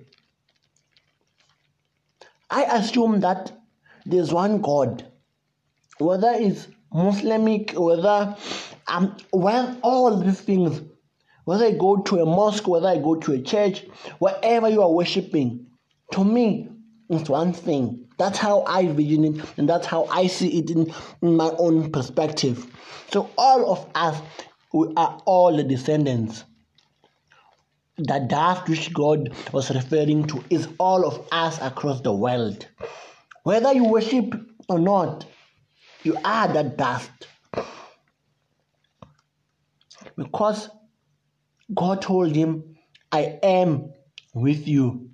I 2.52 2.64
assume 2.64 3.22
that 3.22 3.52
there's 4.06 4.32
one 4.32 4.62
God, 4.62 5.06
whether 5.98 6.32
it's 6.34 6.68
Muslimic, 6.94 7.74
whether 7.76 8.36
um, 8.88 9.18
well, 9.34 9.78
all 9.82 10.18
these 10.18 10.42
things, 10.42 10.82
whether 11.46 11.66
I 11.66 11.72
go 11.72 11.98
to 11.98 12.22
a 12.22 12.26
mosque, 12.26 12.68
whether 12.68 12.88
I 12.88 12.98
go 12.98 13.16
to 13.16 13.34
a 13.34 13.42
church, 13.42 13.84
wherever 14.20 14.70
you 14.70 14.82
are 14.82 14.92
worshiping, 14.92 15.68
to 16.12 16.24
me, 16.24 16.70
it's 17.10 17.30
one 17.30 17.54
thing. 17.54 18.08
That's 18.18 18.38
how 18.38 18.64
I 18.64 18.88
vision 18.88 19.26
it, 19.26 19.46
and 19.58 19.68
that's 19.68 19.86
how 19.86 20.06
I 20.06 20.28
see 20.28 20.60
it 20.60 20.70
in, 20.70 20.94
in 21.22 21.36
my 21.36 21.50
own 21.58 21.92
perspective. 21.92 22.66
So 23.12 23.30
all 23.38 23.72
of 23.72 23.90
us 23.96 24.22
we 24.76 24.92
are 24.98 25.22
all 25.26 25.56
the 25.56 25.64
descendants. 25.64 26.44
The 27.98 28.20
dust 28.20 28.68
which 28.68 28.94
God 28.94 29.30
was 29.54 29.74
referring 29.74 30.28
to 30.28 30.44
is 30.50 30.68
all 30.80 31.08
of 31.08 31.26
us 31.32 31.62
across 31.62 32.02
the 32.02 32.12
world. 32.12 32.68
Whether 33.46 33.74
you 33.74 33.84
worship 33.84 34.34
or 34.68 34.80
not, 34.80 35.24
you 36.02 36.18
are 36.26 36.48
that 36.48 36.78
dust. 36.78 37.12
Because 40.18 40.68
God 41.72 42.02
told 42.02 42.36
him, 42.36 42.76
I 43.12 43.38
am 43.44 43.94
with 44.34 44.68
you 44.68 45.12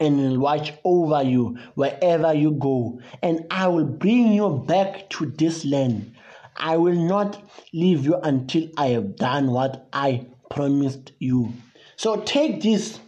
and 0.00 0.16
will 0.16 0.38
watch 0.38 0.72
over 0.84 1.22
you 1.22 1.58
wherever 1.74 2.32
you 2.32 2.52
go, 2.52 3.00
and 3.22 3.44
I 3.50 3.68
will 3.68 3.84
bring 3.84 4.32
you 4.32 4.64
back 4.66 5.10
to 5.10 5.26
this 5.26 5.66
land. 5.66 6.14
I 6.56 6.78
will 6.78 6.94
not 6.94 7.42
leave 7.74 8.06
you 8.06 8.16
until 8.22 8.70
I 8.78 8.86
have 8.86 9.16
done 9.16 9.48
what 9.50 9.86
I 9.92 10.28
promised 10.48 11.12
you. 11.18 11.52
So 11.96 12.22
take 12.22 12.62
this, 12.62 12.98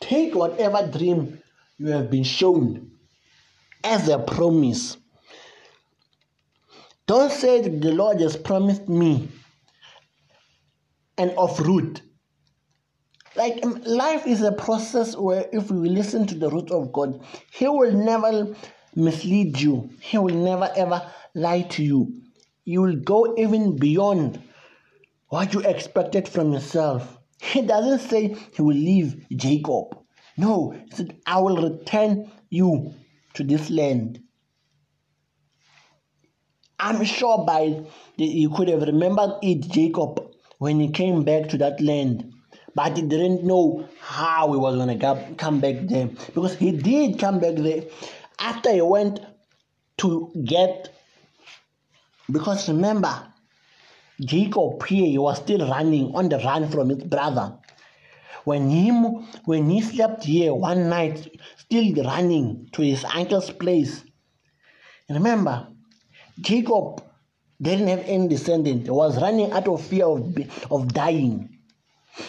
take 0.00 0.34
whatever 0.34 0.86
dream 0.90 1.42
you 1.76 1.88
have 1.88 2.10
been 2.10 2.24
shown 2.24 2.87
as 3.84 4.08
a 4.08 4.18
promise. 4.18 4.96
Don't 7.06 7.32
say 7.32 7.60
the 7.62 7.92
Lord 7.92 8.20
has 8.20 8.36
promised 8.36 8.88
me 8.88 9.28
and 11.16 11.32
root. 11.60 12.02
Like 13.34 13.64
um, 13.64 13.82
life 13.84 14.26
is 14.26 14.42
a 14.42 14.52
process 14.52 15.16
where 15.16 15.46
if 15.52 15.70
we 15.70 15.88
listen 15.88 16.26
to 16.26 16.34
the 16.34 16.50
root 16.50 16.70
of 16.70 16.92
God, 16.92 17.24
He 17.52 17.68
will 17.68 17.92
never 17.92 18.54
mislead 18.94 19.60
you. 19.60 19.90
He 20.00 20.18
will 20.18 20.34
never 20.34 20.70
ever 20.76 21.10
lie 21.34 21.62
to 21.62 21.82
you. 21.82 22.12
You 22.64 22.82
will 22.82 22.96
go 22.96 23.34
even 23.38 23.76
beyond 23.76 24.42
what 25.28 25.54
you 25.54 25.60
expected 25.60 26.28
from 26.28 26.52
yourself. 26.52 27.18
He 27.40 27.62
doesn't 27.62 28.08
say 28.08 28.36
he 28.52 28.62
will 28.62 28.76
leave 28.76 29.24
Jacob. 29.30 29.96
No, 30.36 30.70
he 30.70 30.90
said, 30.90 31.16
I 31.26 31.40
will 31.40 31.70
return 31.70 32.30
you 32.50 32.94
to 33.34 33.44
this 33.44 33.70
land. 33.70 34.20
I'm 36.80 37.04
sure 37.04 37.44
by 37.44 37.82
the, 38.16 38.24
you 38.24 38.50
could 38.50 38.68
have 38.68 38.82
remembered 38.82 39.32
it, 39.42 39.68
Jacob, 39.68 40.30
when 40.58 40.78
he 40.80 40.90
came 40.90 41.24
back 41.24 41.48
to 41.48 41.58
that 41.58 41.80
land. 41.80 42.32
But 42.74 42.96
he 42.96 43.02
didn't 43.02 43.44
know 43.44 43.88
how 44.00 44.52
he 44.52 44.58
was 44.58 44.76
going 44.76 44.98
to 44.98 45.34
come 45.36 45.60
back 45.60 45.76
there. 45.88 46.06
Because 46.06 46.54
he 46.54 46.72
did 46.72 47.18
come 47.18 47.40
back 47.40 47.56
there 47.56 47.82
after 48.38 48.72
he 48.72 48.80
went 48.80 49.20
to 49.98 50.30
get. 50.44 50.94
Because 52.30 52.68
remember, 52.68 53.26
Jacob 54.20 54.84
here 54.86 55.06
he 55.06 55.18
was 55.18 55.38
still 55.38 55.68
running 55.68 56.14
on 56.14 56.28
the 56.28 56.38
run 56.38 56.68
from 56.68 56.90
his 56.90 57.02
brother. 57.02 57.58
When 58.48 58.70
him 58.70 59.26
when 59.44 59.68
he 59.68 59.82
slept 59.82 60.24
here 60.24 60.54
one 60.54 60.88
night, 60.88 61.28
still 61.58 61.92
running 62.02 62.70
to 62.72 62.80
his 62.80 63.04
uncle's 63.04 63.50
place. 63.50 64.02
Remember, 65.10 65.68
Jacob 66.40 67.02
didn't 67.60 67.88
have 67.88 68.04
any 68.06 68.26
descendant. 68.28 68.84
He 68.84 68.90
was 68.90 69.20
running 69.20 69.52
out 69.52 69.68
of 69.68 69.84
fear 69.84 70.06
of, 70.06 70.34
of 70.70 70.94
dying. 70.94 71.58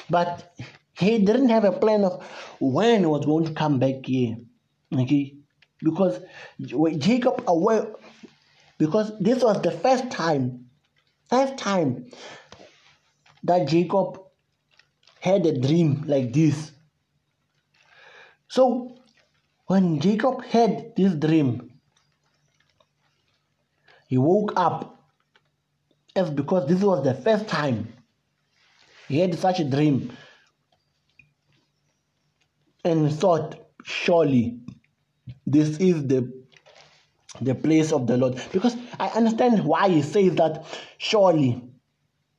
But 0.09 0.53
he 0.97 1.19
didn't 1.19 1.49
have 1.49 1.63
a 1.63 1.71
plan 1.71 2.03
of 2.03 2.21
when 2.59 2.99
he 2.99 3.05
was 3.05 3.25
going 3.25 3.45
to 3.45 3.53
come 3.53 3.79
back 3.79 4.05
here. 4.05 4.35
Okay? 4.93 5.38
Because 5.81 6.19
Jacob 6.97 7.45
aware 7.47 7.93
because 8.77 9.17
this 9.19 9.41
was 9.41 9.61
the 9.61 9.71
first 9.71 10.11
time 10.11 10.65
first 11.29 11.57
time 11.57 12.07
that 13.43 13.69
Jacob 13.69 14.19
had 15.19 15.45
a 15.45 15.59
dream 15.59 16.03
like 16.07 16.33
this. 16.33 16.71
So 18.47 18.97
when 19.67 19.99
Jacob 19.99 20.43
had 20.45 20.95
this 20.95 21.13
dream, 21.13 21.71
he 24.07 24.17
woke 24.17 24.53
up 24.55 25.03
as 26.15 26.29
because 26.29 26.67
this 26.67 26.81
was 26.81 27.03
the 27.03 27.13
first 27.13 27.47
time 27.47 27.93
he 29.07 29.19
had 29.19 29.38
such 29.38 29.59
a 29.59 29.63
dream 29.63 30.11
and 32.83 33.11
thought 33.13 33.55
surely 33.83 34.59
this 35.45 35.77
is 35.77 36.07
the 36.07 36.39
the 37.41 37.55
place 37.55 37.91
of 37.91 38.07
the 38.07 38.17
Lord. 38.17 38.41
Because 38.51 38.75
I 38.99 39.07
understand 39.09 39.63
why 39.63 39.89
he 39.89 40.01
says 40.01 40.35
that 40.35 40.65
surely 40.97 41.61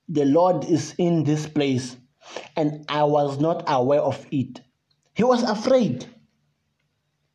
the 0.09 0.25
Lord 0.25 0.65
is 0.65 0.95
in 0.99 1.25
this 1.25 1.47
place, 1.47 1.97
and 2.57 2.85
I 2.89 3.05
was 3.05 3.39
not 3.39 3.65
aware 3.67 4.01
of 4.01 4.27
it. 4.31 4.61
He 5.15 5.25
was 5.25 5.43
afraid 5.43 6.07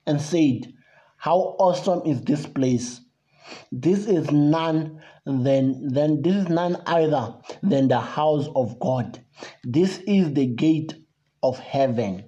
and 0.06 0.22
said, 0.22 0.74
How 1.18 1.56
awesome 1.60 2.02
is 2.06 2.22
this 2.22 2.46
place! 2.46 3.02
This 3.72 4.08
is 4.08 4.32
none 4.32 5.02
than, 5.26 5.94
than 5.94 6.22
this 6.22 6.36
is 6.36 6.50
none 6.50 6.82
other 6.86 7.36
than 7.62 7.88
the 7.88 8.00
house 8.00 8.48
of 8.56 8.80
God. 8.80 9.20
This 9.64 10.00
is 10.08 10.34
the 10.34 10.48
gate 10.48 10.96
of 11.44 11.60
heaven. 11.60 12.26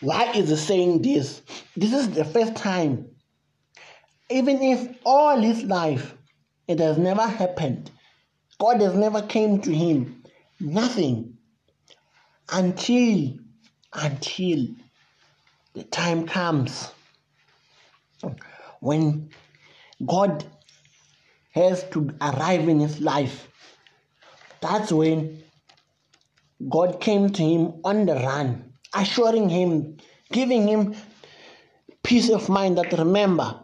Why 0.00 0.32
is 0.32 0.48
he 0.48 0.56
saying 0.56 1.02
this? 1.02 1.42
This 1.76 1.92
is 1.92 2.10
the 2.10 2.24
first 2.24 2.56
time 2.56 3.10
even 4.30 4.62
if 4.62 4.96
all 5.04 5.40
his 5.40 5.64
life 5.64 6.16
it 6.68 6.78
has 6.78 6.96
never 6.96 7.26
happened, 7.26 7.90
God 8.60 8.80
has 8.80 8.94
never 8.94 9.22
came 9.22 9.60
to 9.62 9.74
him, 9.74 10.22
nothing 10.60 11.36
until 12.52 13.34
until 13.92 14.66
the 15.74 15.84
time 15.84 16.26
comes 16.26 16.92
when 18.80 19.30
God 20.04 20.44
has 21.52 21.84
to 21.90 22.10
arrive 22.20 22.68
in 22.68 22.80
his 22.80 23.00
life. 23.00 23.48
That's 24.60 24.92
when 24.92 25.42
God 26.68 27.00
came 27.00 27.30
to 27.30 27.42
him 27.42 27.80
on 27.84 28.06
the 28.06 28.14
run, 28.14 28.72
assuring 28.94 29.48
him, 29.48 29.96
giving 30.30 30.68
him 30.68 30.94
peace 32.02 32.30
of 32.30 32.48
mind 32.48 32.78
that 32.78 32.92
remember, 32.92 33.60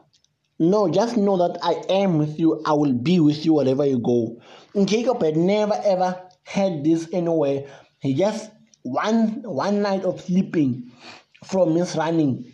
no, 0.59 0.89
just 0.89 1.17
know 1.17 1.37
that 1.37 1.59
I 1.63 1.75
am 1.93 2.19
with 2.19 2.39
you. 2.39 2.63
I 2.65 2.73
will 2.73 2.95
be 2.95 3.21
with 3.21 3.45
you 3.45 3.55
wherever 3.55 3.85
you 3.85 3.99
go. 3.99 4.41
And 4.75 4.89
Jacob 4.89 5.23
had 5.23 5.37
never 5.37 5.79
ever 5.85 6.23
had 6.45 6.83
this 6.83 7.09
anywhere. 7.13 7.67
He 7.99 8.15
just 8.15 8.51
one 8.87 9.43
one 9.43 9.83
night 9.83 10.05
of 10.05 10.21
sleeping 10.21 10.93
from 11.45 11.75
his 11.75 11.97
running. 11.97 12.53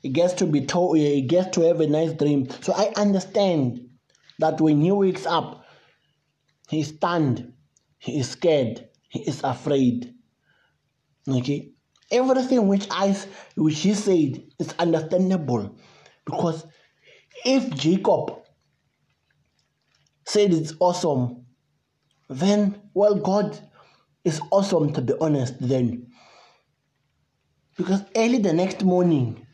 He 0.00 0.10
gets 0.10 0.34
to 0.34 0.46
be 0.46 0.66
told 0.66 0.96
he 0.96 1.22
gets 1.22 1.56
to 1.56 1.62
have 1.62 1.80
a 1.80 1.86
nice 1.86 2.12
dream. 2.12 2.48
So 2.62 2.72
I 2.74 2.92
understand 2.96 3.88
that 4.38 4.60
when 4.60 4.80
he 4.80 4.92
wakes 4.92 5.26
up, 5.26 5.64
he's 6.68 6.88
stunned, 6.88 7.52
he 7.98 8.18
is 8.18 8.30
scared, 8.30 8.88
he 9.08 9.20
is 9.20 9.42
afraid. 9.42 10.14
Okay? 11.28 11.70
Everything 12.10 12.66
which 12.68 12.86
I 12.90 13.16
which 13.56 13.80
he 13.80 13.94
said 13.94 14.42
is 14.58 14.74
understandable 14.78 15.76
because 16.24 16.66
if 17.44 17.70
Jacob 17.74 18.38
said 20.26 20.52
it's 20.52 20.74
awesome, 20.80 21.44
then, 22.28 22.80
well, 22.94 23.16
God 23.16 23.58
is 24.24 24.40
awesome 24.50 24.92
to 24.94 25.02
be 25.02 25.14
honest, 25.20 25.54
then. 25.60 26.06
Because 27.76 28.02
early 28.16 28.38
the 28.38 28.52
next 28.52 28.82
morning, 28.82 29.46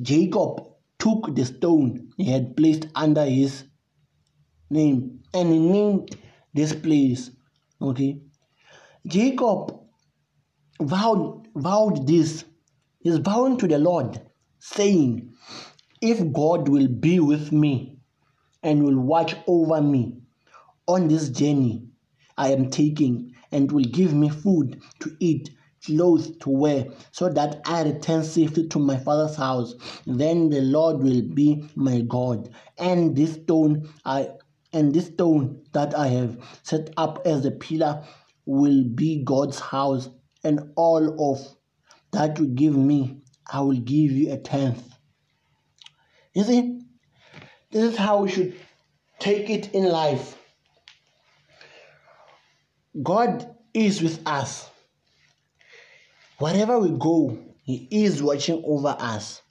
Jacob 0.00 0.60
took 0.98 1.34
the 1.34 1.44
stone 1.44 2.10
he 2.16 2.30
had 2.30 2.56
placed 2.56 2.86
under 2.94 3.24
his 3.24 3.64
name 4.70 5.20
and 5.32 5.52
he 5.52 5.58
named 5.58 6.16
this 6.52 6.74
place. 6.74 7.30
Okay. 7.80 8.20
Jacob 9.06 9.80
vowed 10.80 11.48
vowed 11.54 12.06
this. 12.06 12.44
He's 13.00 13.18
vowing 13.18 13.58
to 13.58 13.68
the 13.68 13.78
Lord, 13.78 14.20
saying, 14.58 15.30
if 16.00 16.32
God 16.32 16.68
will 16.68 16.88
be 16.88 17.20
with 17.20 17.52
me 17.52 17.98
and 18.62 18.82
will 18.82 18.98
watch 18.98 19.36
over 19.46 19.82
me 19.82 20.20
on 20.86 21.08
this 21.08 21.28
journey 21.28 21.88
I 22.36 22.52
am 22.52 22.70
taking 22.70 23.34
and 23.52 23.70
will 23.70 23.84
give 23.84 24.12
me 24.12 24.28
food 24.28 24.82
to 25.00 25.16
eat, 25.20 25.50
clothes 25.84 26.36
to 26.38 26.50
wear, 26.50 26.86
so 27.12 27.28
that 27.28 27.60
I 27.66 27.82
return 27.82 28.24
safely 28.24 28.66
to 28.68 28.78
my 28.78 28.96
father's 28.96 29.36
house, 29.36 29.74
then 30.06 30.50
the 30.50 30.60
Lord 30.60 31.02
will 31.02 31.22
be 31.22 31.68
my 31.76 32.00
God. 32.00 32.50
And 32.78 33.14
this 33.16 33.34
stone 33.34 33.88
I 34.04 34.30
and 34.72 34.92
this 34.92 35.06
stone 35.06 35.62
that 35.72 35.96
I 35.96 36.08
have 36.08 36.36
set 36.64 36.90
up 36.96 37.24
as 37.24 37.44
a 37.44 37.52
pillar 37.52 38.04
will 38.44 38.84
be 38.84 39.22
God's 39.22 39.60
house, 39.60 40.08
and 40.42 40.72
all 40.74 41.32
of 41.32 41.56
that 42.10 42.38
you 42.38 42.46
give 42.48 42.76
me, 42.76 43.18
I 43.52 43.60
will 43.60 43.78
give 43.78 44.10
you 44.10 44.32
a 44.32 44.36
tenth. 44.36 44.82
You 46.34 46.42
see, 46.42 46.80
this 47.70 47.92
is 47.92 47.96
how 47.96 48.22
we 48.22 48.30
should 48.30 48.54
take 49.20 49.48
it 49.48 49.72
in 49.72 49.84
life. 49.84 50.36
God 53.02 53.56
is 53.72 54.02
with 54.02 54.20
us. 54.26 54.70
Wherever 56.38 56.78
we 56.78 56.90
go, 56.90 57.38
He 57.62 57.88
is 57.90 58.22
watching 58.22 58.62
over 58.66 58.96
us. 58.98 59.42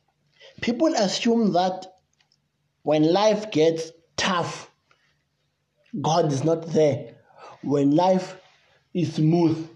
People 0.61 0.93
assume 0.95 1.53
that 1.53 1.85
when 2.83 3.11
life 3.11 3.51
gets 3.51 3.91
tough, 4.17 4.69
God 6.01 6.31
is 6.31 6.43
not 6.43 6.67
there. 6.67 7.15
When 7.61 7.91
life 7.95 8.37
is 8.93 9.15
smooth, 9.15 9.69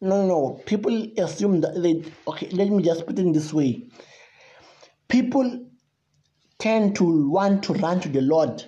no, 0.00 0.26
no. 0.26 0.60
People 0.66 1.08
assume 1.18 1.62
that 1.62 1.82
they, 1.82 2.04
okay, 2.28 2.48
let 2.50 2.68
me 2.68 2.82
just 2.82 3.06
put 3.06 3.18
it 3.18 3.22
in 3.22 3.32
this 3.32 3.52
way. 3.52 3.88
People 5.08 5.66
tend 6.58 6.96
to 6.96 7.30
want 7.30 7.62
to 7.64 7.72
run 7.74 8.00
to 8.00 8.08
the 8.08 8.20
Lord 8.20 8.64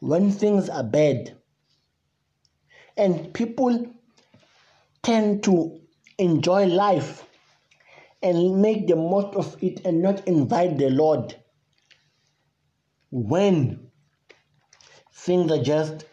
when 0.00 0.30
things 0.30 0.68
are 0.68 0.84
bad. 0.84 1.36
And 2.96 3.32
people 3.34 3.86
tend 5.02 5.44
to 5.44 5.80
enjoy 6.18 6.66
life 6.66 7.24
and 8.22 8.60
make 8.62 8.86
the 8.86 8.96
most 8.96 9.36
of 9.36 9.56
it 9.62 9.84
and 9.84 10.02
not 10.02 10.26
invite 10.26 10.78
the 10.78 10.90
Lord 10.90 11.36
when 13.10 13.88
things 15.12 15.50
are 15.50 15.62
just 15.62 16.04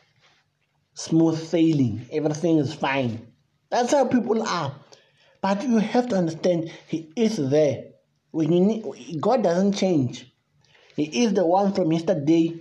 smooth 0.94 1.38
sailing, 1.40 2.06
everything 2.12 2.58
is 2.58 2.74
fine. 2.74 3.28
That's 3.70 3.92
how 3.92 4.06
people 4.06 4.44
are. 4.48 4.76
But 5.42 5.64
you 5.64 5.78
have 5.78 6.08
to 6.10 6.16
understand, 6.16 6.72
He 6.88 7.12
is 7.16 7.38
there. 7.38 7.86
When 8.32 8.54
you 8.54 8.60
need, 8.62 9.22
God 9.22 9.44
doesn't 9.44 9.74
change. 9.74 10.32
He 10.96 11.24
is 11.24 11.34
the 11.34 11.46
one 11.46 11.74
from 11.74 11.92
yesterday, 11.92 12.60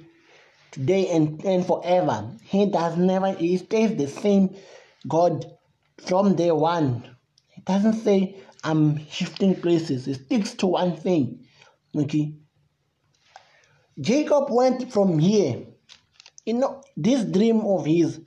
today, 0.72 1.08
and, 1.08 1.44
and 1.44 1.64
forever. 1.64 2.30
He 2.42 2.66
does 2.66 2.96
never, 2.96 3.32
He 3.32 3.56
stays 3.58 3.96
the 3.96 4.08
same 4.08 4.56
God 5.06 5.44
from 5.98 6.35
day 6.35 6.50
one. 6.50 7.04
He 7.48 7.61
doesn't 7.62 8.02
say, 8.02 8.42
I'm 8.64 9.06
shifting 9.08 9.54
places. 9.54 10.06
He 10.06 10.14
sticks 10.14 10.54
to 10.54 10.66
one 10.66 10.96
thing. 10.96 11.46
Okay. 11.96 12.35
Jacob 14.00 14.46
went 14.50 14.92
from 14.92 15.18
here. 15.18 15.64
You 16.46 16.54
know, 16.54 16.82
this 16.96 17.24
dream 17.24 17.61
of 17.61 17.87
his, 17.87 18.20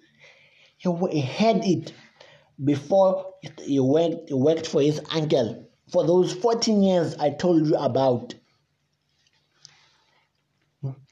he 0.78 1.22
had 1.22 1.66
it 1.66 1.94
before 2.64 3.34
he 3.62 3.80
worked, 3.80 4.30
he 4.30 4.34
worked 4.34 4.68
for 4.68 4.82
his 4.82 5.02
uncle 5.12 5.68
for 5.92 6.06
those 6.06 6.34
14 6.34 6.82
years 6.82 7.16
I 7.16 7.32
told 7.32 7.68
you 7.68 7.76
about. 7.76 8.34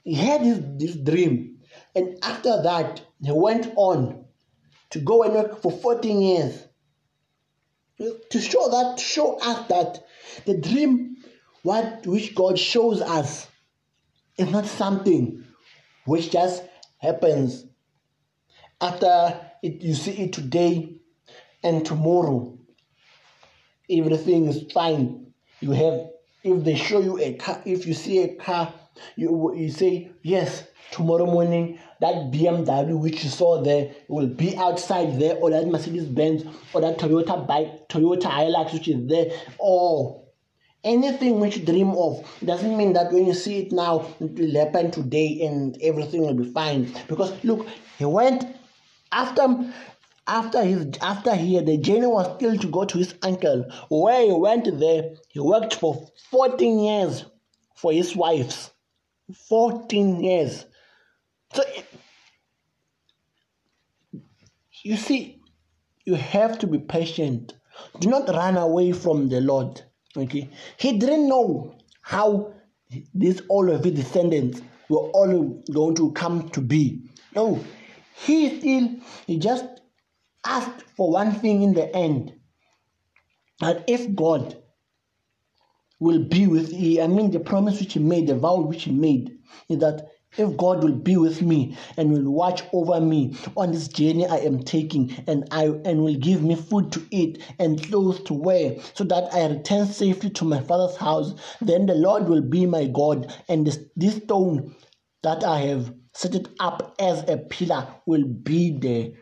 He 0.03 0.15
had 0.15 0.43
this, 0.43 0.59
this 0.77 0.95
dream, 0.95 1.59
and 1.95 2.17
after 2.21 2.61
that, 2.63 3.01
he 3.21 3.31
went 3.31 3.71
on 3.75 4.25
to 4.91 4.99
go 4.99 5.23
and 5.23 5.33
work 5.33 5.61
for 5.61 5.71
14 5.71 6.21
years. 6.21 6.67
To 7.99 8.41
show 8.41 8.69
that 8.69 8.99
show 8.99 9.37
us 9.39 9.67
that 9.67 10.03
the 10.45 10.57
dream 10.57 11.17
what 11.61 12.05
which 12.05 12.35
God 12.35 12.59
shows 12.59 13.01
us 13.01 13.47
is 14.37 14.49
not 14.51 14.65
something 14.65 15.45
which 16.05 16.31
just 16.31 16.63
happens 16.97 17.65
after 18.83 19.39
it, 19.61 19.81
you 19.81 19.93
see 19.93 20.11
it 20.23 20.33
today 20.33 20.97
and 21.63 21.85
tomorrow. 21.85 22.57
Everything 23.89 24.47
is 24.47 24.71
fine. 24.73 25.33
You 25.61 25.71
have 25.71 26.09
if 26.43 26.63
they 26.65 26.75
show 26.75 26.99
you 26.99 27.17
a 27.19 27.35
car 27.35 27.61
if 27.65 27.87
you 27.87 27.93
see 27.93 28.19
a 28.23 28.35
car 28.35 28.73
you, 29.15 29.53
you 29.55 29.69
say 29.69 30.11
yes 30.21 30.65
tomorrow 30.91 31.25
morning 31.25 31.79
that 31.99 32.31
BMW 32.31 32.99
which 32.99 33.23
you 33.23 33.29
saw 33.29 33.61
there 33.61 33.91
will 34.07 34.27
be 34.27 34.55
outside 34.57 35.19
there, 35.19 35.35
or 35.37 35.49
that 35.51 35.67
Mercedes 35.67 36.05
Benz, 36.05 36.43
or 36.73 36.81
that 36.81 36.97
Toyota 36.97 37.47
bike, 37.47 37.87
Toyota 37.89 38.29
Hilux 38.29 38.73
which 38.73 38.87
is 38.87 39.07
there, 39.07 39.31
or 39.57 40.23
anything 40.83 41.39
which 41.39 41.57
you 41.57 41.65
dream 41.65 41.91
of. 41.91 42.25
doesn't 42.43 42.75
mean 42.77 42.93
that 42.93 43.11
when 43.11 43.25
you 43.25 43.33
see 43.33 43.59
it 43.59 43.71
now, 43.71 44.05
it 44.19 44.37
will 44.37 44.53
happen 44.53 44.91
today 44.91 45.41
and 45.45 45.77
everything 45.81 46.21
will 46.21 46.33
be 46.33 46.51
fine. 46.51 46.93
Because 47.07 47.31
look, 47.43 47.67
he 47.97 48.05
went 48.05 48.45
after 49.11 49.71
after 50.27 50.63
his 50.63 50.87
after 51.01 51.35
here 51.35 51.61
the 51.61 51.77
journey 51.77 52.07
was 52.07 52.35
still 52.35 52.57
to 52.57 52.67
go 52.67 52.85
to 52.85 52.97
his 52.97 53.13
uncle 53.23 53.65
where 53.89 54.25
he 54.25 54.31
went 54.31 54.67
there 54.79 55.11
he 55.27 55.39
worked 55.39 55.73
for 55.73 56.07
14 56.31 56.79
years 56.79 57.25
for 57.75 57.91
his 57.91 58.15
wives 58.15 58.71
14 59.49 60.23
years 60.23 60.65
so 61.53 61.63
you 64.83 64.97
see, 64.97 65.39
you 66.05 66.15
have 66.15 66.59
to 66.59 66.67
be 66.67 66.79
patient. 66.79 67.53
Do 67.99 68.09
not 68.09 68.27
run 68.27 68.57
away 68.57 68.91
from 68.91 69.29
the 69.29 69.41
Lord. 69.41 69.81
Okay, 70.17 70.49
He 70.77 70.97
didn't 70.97 71.27
know 71.27 71.75
how 72.01 72.53
this 73.13 73.41
all 73.49 73.71
of 73.71 73.83
his 73.83 73.93
descendants 73.93 74.61
were 74.89 75.09
all 75.11 75.63
going 75.71 75.95
to 75.95 76.11
come 76.11 76.49
to 76.49 76.61
be. 76.61 77.01
No, 77.35 77.63
he 78.15 78.59
still 78.59 78.89
he 79.25 79.39
just 79.39 79.65
asked 80.45 80.83
for 80.95 81.11
one 81.11 81.31
thing 81.33 81.63
in 81.63 81.73
the 81.73 81.95
end. 81.95 82.33
That 83.59 83.85
if 83.87 84.13
God 84.15 84.61
will 86.03 86.23
be 86.23 86.47
with 86.47 86.73
you, 86.73 87.01
I 87.01 87.07
mean 87.07 87.31
the 87.31 87.39
promise 87.39 87.79
which 87.79 87.93
he 87.93 87.99
made, 87.99 88.27
the 88.27 88.35
vow 88.35 88.59
which 88.59 88.83
he 88.83 88.91
made, 88.91 89.37
is 89.69 89.79
that 89.79 90.09
if 90.37 90.57
God 90.57 90.83
will 90.83 90.95
be 90.95 91.15
with 91.15 91.41
me 91.41 91.77
and 91.95 92.11
will 92.11 92.31
watch 92.31 92.63
over 92.73 92.99
me 92.99 93.37
on 93.55 93.71
this 93.71 93.87
journey 93.87 94.25
I 94.27 94.37
am 94.37 94.63
taking 94.63 95.15
and 95.27 95.47
I 95.51 95.65
and 95.85 96.03
will 96.03 96.15
give 96.15 96.43
me 96.43 96.55
food 96.55 96.91
to 96.93 97.05
eat 97.11 97.41
and 97.59 97.81
clothes 97.81 98.21
to 98.23 98.33
wear 98.33 98.75
so 98.95 99.03
that 99.05 99.33
I 99.33 99.47
return 99.47 99.85
safely 99.85 100.31
to 100.31 100.45
my 100.45 100.59
father's 100.59 100.97
house, 100.97 101.35
then 101.61 101.85
the 101.85 101.95
Lord 101.95 102.27
will 102.27 102.41
be 102.41 102.65
my 102.65 102.87
God. 102.87 103.33
And 103.47 103.65
this, 103.65 103.79
this 103.95 104.15
stone 104.17 104.75
that 105.21 105.43
I 105.43 105.59
have 105.61 105.93
set 106.13 106.35
it 106.35 106.47
up 106.59 106.95
as 106.99 107.23
a 107.29 107.37
pillar 107.37 107.87
will 108.05 108.25
be 108.25 108.77
the 108.77 109.13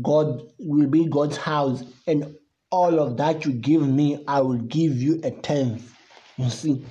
God 0.00 0.42
will 0.58 0.88
be 0.88 1.08
God's 1.08 1.36
house. 1.36 1.82
And 2.06 2.36
all 2.70 3.00
of 3.00 3.16
that 3.18 3.44
you 3.44 3.52
give 3.52 3.86
me 3.86 4.24
I 4.26 4.40
will 4.40 4.58
give 4.58 4.96
you 4.96 5.20
a 5.24 5.30
tenth. 5.30 5.95
You 6.36 6.50
see, 6.50 6.84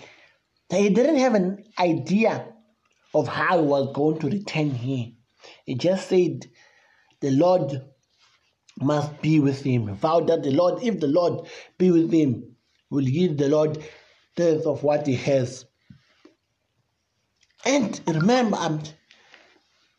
he 0.69 0.89
didn't 0.89 1.17
have 1.17 1.35
an 1.35 1.63
idea 1.77 2.47
of 3.13 3.27
how 3.27 3.59
he 3.59 3.65
was 3.65 3.93
going 3.93 4.19
to 4.19 4.29
return 4.29 4.71
here. 4.71 5.11
He 5.65 5.75
just 5.75 6.09
said, 6.09 6.45
The 7.21 7.31
Lord 7.31 7.81
must 8.81 9.21
be 9.21 9.39
with 9.39 9.61
him. 9.61 9.93
Vowed 9.95 10.27
that 10.27 10.43
the 10.43 10.51
Lord, 10.51 10.83
if 10.83 10.99
the 10.99 11.07
Lord 11.07 11.47
be 11.77 11.91
with 11.91 12.11
him, 12.11 12.55
will 12.89 13.05
give 13.05 13.37
the 13.37 13.49
Lord 13.49 13.83
tenth 14.35 14.65
of 14.65 14.83
what 14.83 15.07
he 15.07 15.15
has. 15.15 15.65
And 17.65 17.99
remember, 18.07 18.57
um, 18.57 18.81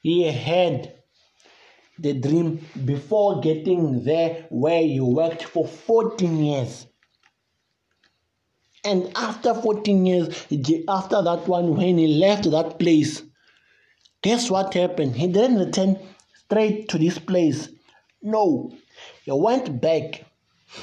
he 0.00 0.30
had 0.30 0.94
the 1.98 2.12
dream 2.12 2.64
before 2.84 3.40
getting 3.40 4.04
there 4.04 4.46
where 4.50 4.82
he 4.82 5.00
worked 5.00 5.44
for 5.44 5.66
14 5.66 6.44
years. 6.44 6.86
And 8.86 9.10
after 9.16 9.52
14 9.52 10.06
years, 10.06 10.28
after 10.88 11.20
that 11.20 11.48
one, 11.48 11.76
when 11.76 11.98
he 11.98 12.06
left 12.06 12.48
that 12.52 12.78
place, 12.78 13.20
guess 14.22 14.48
what 14.48 14.74
happened? 14.74 15.16
He 15.16 15.26
didn't 15.26 15.58
return 15.58 15.98
straight 16.44 16.88
to 16.90 16.98
this 16.98 17.18
place. 17.18 17.68
No, 18.22 18.72
he 19.24 19.32
went 19.32 19.80
back. 19.80 20.24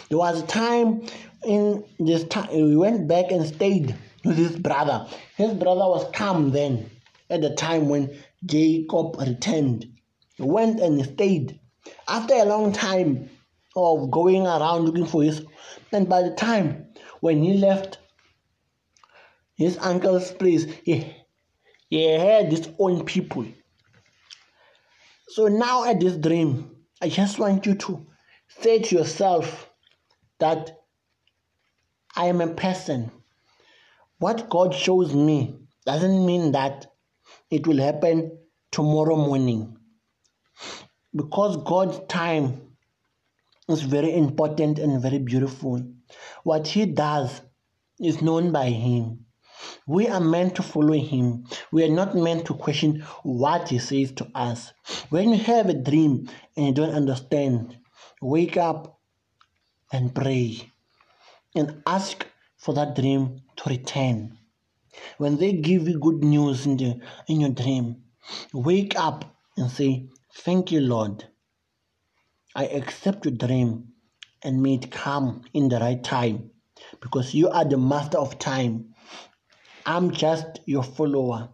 There 0.09 0.17
was 0.17 0.43
a 0.43 0.47
time 0.47 1.05
in 1.45 1.85
this 1.97 2.25
time 2.25 2.49
he 2.49 2.75
went 2.75 3.07
back 3.07 3.31
and 3.31 3.45
stayed 3.47 3.95
with 4.25 4.37
his 4.37 4.57
brother. 4.57 5.07
His 5.37 5.53
brother 5.53 5.87
was 5.87 6.05
calm 6.13 6.51
then 6.51 6.89
at 7.29 7.41
the 7.41 7.55
time 7.55 7.87
when 7.87 8.17
Jacob 8.45 9.15
returned. 9.17 9.87
He 10.35 10.43
went 10.43 10.81
and 10.81 11.01
stayed. 11.05 11.57
After 12.09 12.33
a 12.33 12.43
long 12.43 12.73
time 12.73 13.29
of 13.77 14.11
going 14.11 14.45
around 14.45 14.83
looking 14.83 15.05
for 15.05 15.23
his, 15.23 15.45
and 15.93 16.09
by 16.09 16.21
the 16.21 16.31
time 16.31 16.87
when 17.23 17.41
he 17.41 17.53
left 17.53 17.99
his 19.55 19.77
uncle's 19.77 20.33
place, 20.33 20.65
he, 20.83 21.15
he 21.89 22.03
had 22.03 22.51
his 22.51 22.67
own 22.77 23.05
people. 23.05 23.45
So 25.29 25.47
now 25.47 25.85
at 25.85 26.01
this 26.01 26.17
dream, 26.17 26.75
I 27.01 27.07
just 27.07 27.39
want 27.39 27.65
you 27.65 27.75
to 27.75 28.05
say 28.59 28.79
to 28.79 28.95
yourself 28.97 29.69
that 30.39 30.81
I 32.13 32.25
am 32.25 32.41
a 32.41 32.53
person. 32.53 33.09
What 34.17 34.49
God 34.49 34.75
shows 34.75 35.13
me 35.15 35.55
doesn't 35.85 36.25
mean 36.25 36.51
that 36.51 36.87
it 37.49 37.65
will 37.65 37.77
happen 37.77 38.37
tomorrow 38.69 39.15
morning. 39.15 39.77
Because 41.15 41.55
God's 41.63 42.01
time 42.09 42.75
is 43.69 43.81
very 43.81 44.13
important 44.13 44.77
and 44.77 45.01
very 45.01 45.19
beautiful. 45.19 45.92
What 46.43 46.67
He 46.67 46.85
does 46.85 47.41
is 47.99 48.21
known 48.21 48.51
by 48.51 48.69
Him. 48.69 49.25
We 49.87 50.07
are 50.07 50.19
meant 50.19 50.55
to 50.55 50.63
follow 50.63 50.93
Him. 50.93 51.45
We 51.71 51.83
are 51.83 51.93
not 51.93 52.15
meant 52.15 52.45
to 52.47 52.53
question 52.53 53.01
what 53.23 53.69
He 53.69 53.79
says 53.79 54.11
to 54.13 54.27
us. 54.35 54.73
When 55.09 55.29
you 55.29 55.39
have 55.39 55.69
a 55.69 55.73
dream 55.73 56.29
and 56.55 56.67
you 56.67 56.73
don't 56.73 56.95
understand, 56.95 57.77
wake 58.21 58.57
up 58.57 58.99
and 59.91 60.13
pray 60.13 60.71
and 61.55 61.81
ask 61.85 62.25
for 62.57 62.73
that 62.73 62.95
dream 62.95 63.41
to 63.57 63.69
return. 63.69 64.37
When 65.17 65.37
they 65.37 65.53
give 65.53 65.87
you 65.87 65.99
good 65.99 66.23
news 66.23 66.65
in, 66.65 66.77
the, 66.77 66.99
in 67.27 67.41
your 67.41 67.49
dream, 67.49 68.03
wake 68.53 68.95
up 68.97 69.25
and 69.57 69.69
say, 69.69 70.07
Thank 70.35 70.71
you, 70.71 70.81
Lord. 70.81 71.25
I 72.55 72.65
accept 72.65 73.25
your 73.25 73.35
dream 73.35 73.92
and 74.43 74.61
may 74.61 74.75
it 74.75 74.91
come 74.91 75.41
in 75.53 75.69
the 75.69 75.79
right 75.79 76.03
time 76.03 76.51
because 77.01 77.33
you 77.33 77.49
are 77.49 77.65
the 77.65 77.77
master 77.77 78.17
of 78.17 78.39
time. 78.39 78.93
I'm 79.85 80.11
just 80.11 80.59
your 80.65 80.83
follower. 80.83 81.49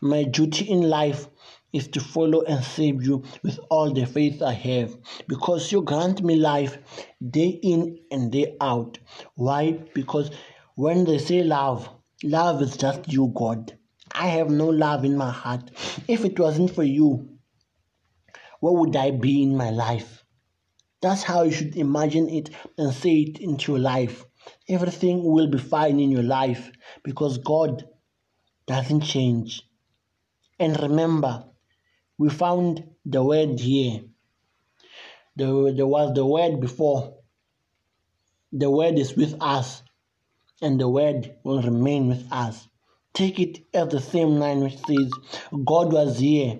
My 0.00 0.24
duty 0.24 0.64
in 0.70 0.88
life 0.88 1.28
is 1.72 1.88
to 1.88 2.00
follow 2.00 2.42
and 2.42 2.64
save 2.64 3.02
you 3.02 3.24
with 3.42 3.58
all 3.70 3.92
the 3.92 4.06
faith 4.06 4.40
I 4.42 4.52
have, 4.52 4.96
because 5.28 5.70
you 5.72 5.82
grant 5.82 6.22
me 6.22 6.36
life 6.36 6.78
day 7.30 7.58
in 7.62 7.98
and 8.10 8.32
day 8.32 8.56
out. 8.60 8.98
Why? 9.34 9.72
Because 9.94 10.30
when 10.76 11.04
they 11.04 11.18
say 11.18 11.42
love, 11.42 11.88
love 12.22 12.62
is 12.62 12.76
just 12.76 13.12
you, 13.12 13.32
God. 13.34 13.76
I 14.12 14.28
have 14.28 14.50
no 14.50 14.68
love 14.68 15.04
in 15.04 15.16
my 15.16 15.30
heart. 15.30 15.70
If 16.08 16.24
it 16.24 16.38
wasn't 16.38 16.74
for 16.74 16.84
you, 16.84 17.38
where 18.60 18.72
would 18.72 18.96
I 18.96 19.10
be 19.10 19.42
in 19.42 19.56
my 19.56 19.70
life? 19.70 20.24
That's 21.06 21.22
how 21.22 21.44
you 21.44 21.52
should 21.52 21.76
imagine 21.76 22.28
it 22.28 22.50
and 22.76 22.92
say 22.92 23.18
it 23.18 23.38
into 23.38 23.70
your 23.70 23.78
life. 23.78 24.24
Everything 24.68 25.22
will 25.22 25.46
be 25.46 25.56
fine 25.56 26.00
in 26.00 26.10
your 26.10 26.24
life 26.24 26.72
because 27.04 27.38
God 27.38 27.88
doesn't 28.66 29.02
change. 29.02 29.62
And 30.58 30.76
remember, 30.82 31.44
we 32.18 32.28
found 32.28 32.82
the 33.04 33.22
word 33.22 33.60
here. 33.60 34.00
There, 35.36 35.72
there 35.72 35.86
was 35.86 36.12
the 36.12 36.26
word 36.26 36.58
before. 36.60 37.18
The 38.50 38.68
word 38.68 38.98
is 38.98 39.14
with 39.14 39.36
us, 39.40 39.84
and 40.60 40.80
the 40.80 40.88
word 40.88 41.36
will 41.44 41.62
remain 41.62 42.08
with 42.08 42.26
us. 42.32 42.66
Take 43.14 43.38
it 43.38 43.58
as 43.72 43.90
the 43.90 44.00
same 44.00 44.40
line 44.40 44.58
which 44.58 44.78
says, 44.78 45.12
God 45.64 45.92
was 45.92 46.18
here. 46.18 46.58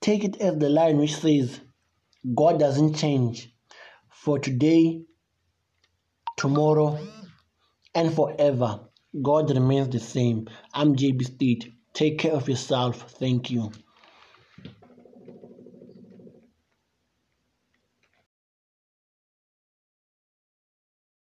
Take 0.00 0.22
it 0.22 0.40
as 0.40 0.58
the 0.58 0.68
line 0.68 0.98
which 0.98 1.16
says, 1.16 1.60
God 2.34 2.58
doesn't 2.60 2.94
change. 2.94 3.52
For 4.10 4.38
today, 4.38 5.02
tomorrow, 6.36 6.98
and 7.94 8.14
forever, 8.14 8.80
God 9.22 9.50
remains 9.50 9.88
the 9.90 10.00
same. 10.00 10.48
I'm 10.74 10.96
JB 10.96 11.24
State. 11.24 11.72
Take 11.94 12.18
care 12.18 12.32
of 12.32 12.48
yourself. 12.48 13.12
Thank 13.18 13.50
you. 13.50 13.72